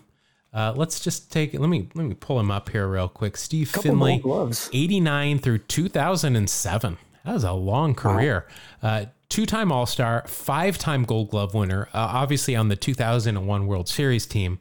[0.53, 3.37] Uh, let's just take let me let me pull him up here real quick.
[3.37, 4.21] Steve Couple Finley,
[4.73, 6.97] 89 through 2007.
[7.25, 8.47] That was a long career.
[8.81, 13.67] Uh, Two time All Star, five time Gold Glove winner, uh, obviously on the 2001
[13.67, 14.57] World Series team.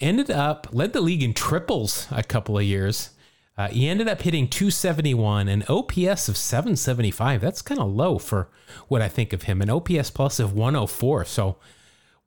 [0.00, 3.10] Ended up, led the league in triples a couple of years.
[3.56, 7.40] Uh, he ended up hitting 271, an OPS of 775.
[7.40, 8.48] That's kind of low for
[8.88, 9.62] what I think of him.
[9.62, 11.24] An OPS plus of 104.
[11.26, 11.56] So,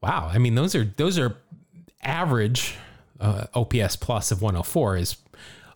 [0.01, 0.31] wow.
[0.33, 1.35] I mean, those are those are
[2.08, 2.76] average.
[3.20, 5.18] Uh, OPS plus of 104 is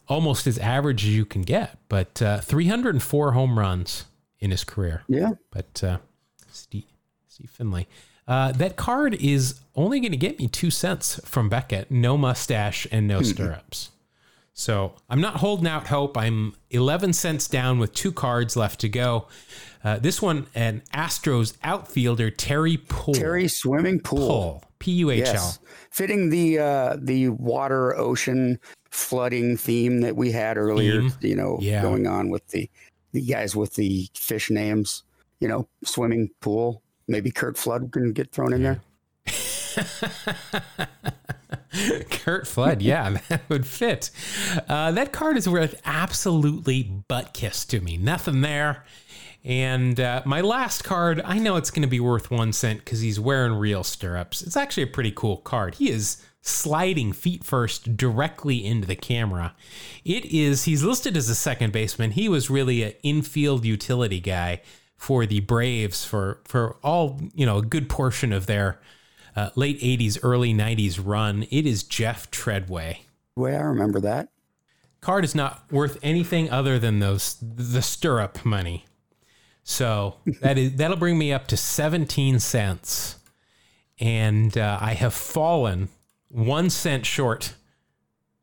[0.07, 1.77] almost as average as you can get.
[1.89, 4.05] But uh, 304 home runs
[4.39, 5.03] in his career.
[5.07, 5.31] Yeah.
[5.51, 5.97] But uh,
[6.51, 6.85] Steve,
[7.27, 7.87] Steve Finley.
[8.27, 11.89] Uh, that card is only going to get me two cents from Beckett.
[11.89, 13.89] No mustache and no stirrups.
[14.53, 16.17] So I'm not holding out hope.
[16.17, 19.27] I'm 11 cents down with two cards left to go.
[19.83, 23.15] Uh, this one, an Astros outfielder, Terry Puhl.
[23.15, 24.27] Terry swimming pool.
[24.27, 24.63] Puhl.
[24.81, 25.33] P U H L.
[25.33, 25.59] Yes.
[25.91, 28.59] Fitting the uh, the water ocean
[28.89, 31.13] flooding theme that we had earlier, Theme.
[31.21, 31.81] you know, Yeah.
[31.81, 32.69] going on with the
[33.13, 35.03] the guys with the fish names,
[35.39, 36.81] you know, swimming pool.
[37.07, 38.81] Maybe Curt Flood can get thrown in there.
[42.09, 44.11] Curt Flood, yeah, that would fit.
[44.67, 47.97] Uh, that card is worth absolutely butt kiss to me.
[47.97, 48.85] Nothing there.
[49.43, 53.01] And uh, my last card, I know it's going to be worth one cent because
[53.01, 54.41] he's wearing real stirrups.
[54.41, 55.75] It's actually a pretty cool card.
[55.75, 59.55] He is sliding feet first directly into the camera.
[60.05, 62.11] It is, he's listed as a second baseman.
[62.11, 64.61] He was really an infield utility guy
[64.95, 68.79] for the Braves for, for all, you know, a good portion of their
[69.35, 71.47] uh, late 80s, early 90s run.
[71.49, 73.05] It is Jeff Treadway.
[73.35, 74.29] Way I remember that.
[74.99, 78.85] Card is not worth anything other than those the stirrup money.
[79.63, 83.17] So that is that'll bring me up to 17 cents,
[83.99, 85.89] and uh, I have fallen
[86.29, 87.53] one cent short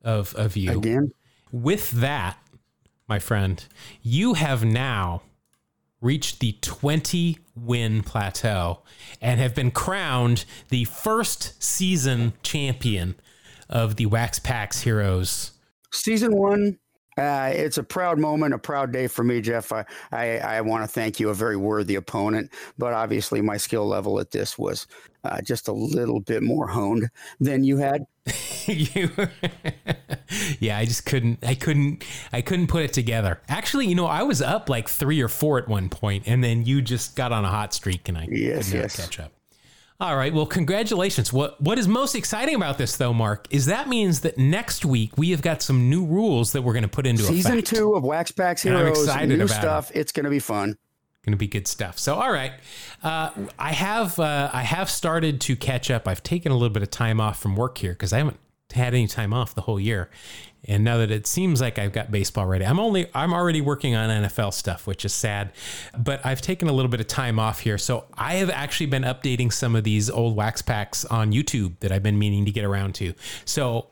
[0.02, 0.78] of of you.
[0.78, 1.10] Again,
[1.50, 2.38] With that,
[3.08, 3.64] my friend,
[4.02, 5.22] you have now
[6.00, 8.80] reached the 20 win plateau
[9.20, 13.16] and have been crowned the first season champion
[13.68, 15.52] of the Wax Packs Heroes.
[15.92, 16.78] season one.
[17.18, 19.72] Uh, it's a proud moment, a proud day for me, Jeff.
[19.72, 23.86] I, I, I want to thank you, a very worthy opponent, but obviously my skill
[23.86, 24.86] level at this was
[25.24, 27.10] uh, just a little bit more honed
[27.40, 28.06] than you had.
[28.66, 29.10] you
[30.60, 32.04] yeah i just couldn't i couldn't
[32.34, 35.58] i couldn't put it together actually you know i was up like three or four
[35.58, 38.70] at one point and then you just got on a hot streak and i Yes,
[38.70, 38.96] could yes.
[38.96, 39.32] catch up
[40.00, 43.88] all right well congratulations what what is most exciting about this though mark is that
[43.88, 47.06] means that next week we have got some new rules that we're going to put
[47.06, 49.60] into a Season effect two of Wax Packs And I'm Heroes, excited new about it.
[49.60, 49.90] stuff.
[49.94, 50.76] It's going to be fun.
[51.24, 51.98] going to be good stuff.
[51.98, 52.52] So, all right,
[53.02, 56.06] uh, I have uh, I have started to catch up.
[56.06, 58.38] I've taken a little bit of time off from work here because I haven't
[58.72, 60.10] had any time off the whole year,
[60.68, 63.94] and now that it seems like I've got baseball ready, I'm only I'm already working
[63.94, 65.52] on NFL stuff, which is sad.
[65.96, 69.02] But I've taken a little bit of time off here, so I have actually been
[69.02, 72.64] updating some of these old wax packs on YouTube that I've been meaning to get
[72.64, 73.14] around to.
[73.44, 73.88] So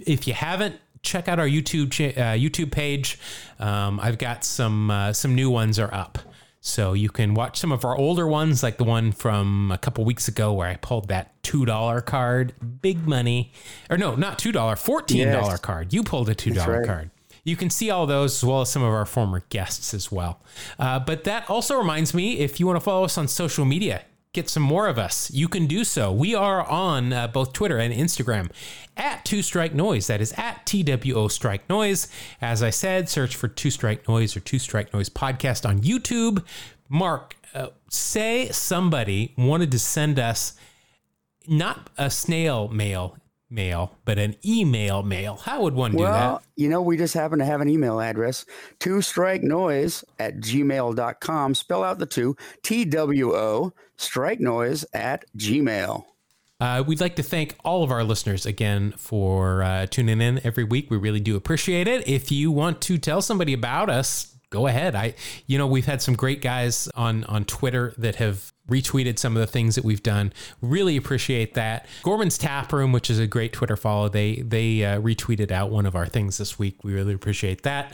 [0.00, 3.18] if you haven't check out our youtube uh, youtube page
[3.58, 6.18] um, i've got some uh, some new ones are up
[6.66, 10.02] so you can watch some of our older ones like the one from a couple
[10.02, 13.52] weeks ago where i pulled that $2 card big money
[13.90, 15.60] or no not $2 $14 Yes.
[15.60, 16.86] card you pulled a $2 right.
[16.86, 17.10] card
[17.44, 20.40] you can see all those as well as some of our former guests as well.
[20.78, 24.02] Uh, but that also reminds me if you want to follow us on social media,
[24.34, 26.12] get some more of us, you can do so.
[26.12, 28.50] We are on uh, both Twitter and Instagram
[28.96, 30.08] at Two Strike Noise.
[30.08, 32.08] That is at TWO Strike Noise.
[32.42, 36.44] As I said, search for Two Strike Noise or Two Strike Noise podcast on YouTube.
[36.88, 40.54] Mark, uh, say somebody wanted to send us
[41.46, 43.16] not a snail mail
[43.54, 45.36] mail, but an email mail.
[45.36, 46.04] How would one do that?
[46.04, 46.42] Well, that?
[46.56, 48.44] you know, we just happen to have an email address,
[48.80, 51.54] two strike noise at gmail.com.
[51.54, 56.04] Spell out the two, T W O, strike noise at gmail.
[56.60, 60.64] Uh, we'd like to thank all of our listeners again for uh, tuning in every
[60.64, 60.90] week.
[60.90, 62.06] We really do appreciate it.
[62.08, 64.94] If you want to tell somebody about us, go ahead.
[64.94, 65.14] I,
[65.48, 69.40] you know, we've had some great guys on on Twitter that have retweeted some of
[69.40, 70.32] the things that we've done.
[70.62, 71.86] Really appreciate that.
[72.02, 75.86] Gorman's Tap Room, which is a great Twitter follow, they they uh, retweeted out one
[75.86, 76.84] of our things this week.
[76.84, 77.92] We really appreciate that.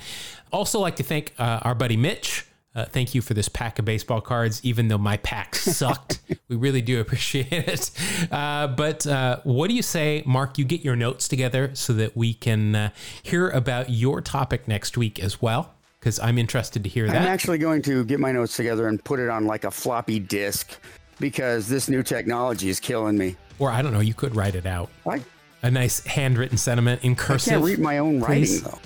[0.52, 2.46] Also, like to thank uh, our buddy Mitch.
[2.72, 6.20] Uh, thank you for this pack of baseball cards, even though my pack sucked.
[6.48, 7.90] we really do appreciate it.
[8.30, 10.56] Uh, but uh, what do you say, Mark?
[10.56, 12.90] You get your notes together so that we can uh,
[13.24, 17.14] hear about your topic next week as well because I'm interested to hear that.
[17.16, 20.18] I'm actually going to get my notes together and put it on like a floppy
[20.18, 20.80] disk
[21.20, 23.36] because this new technology is killing me.
[23.58, 24.88] or I don't know, you could write it out.
[25.06, 25.20] I,
[25.62, 27.52] A nice handwritten sentiment in cursive.
[27.52, 28.62] I can't read my own writing please.
[28.62, 28.78] though.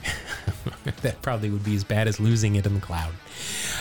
[1.03, 3.13] that probably would be as bad as losing it in the cloud.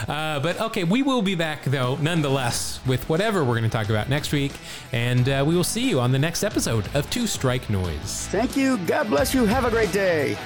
[0.06, 3.88] Uh, but okay, we will be back though, nonetheless, with whatever we're going to talk
[3.88, 4.52] about next week,
[4.92, 8.28] and uh, we will see you on the next episode of Two Strike Noise.
[8.30, 8.76] Thank you.
[8.86, 9.44] God bless you.
[9.44, 10.36] Have a great day.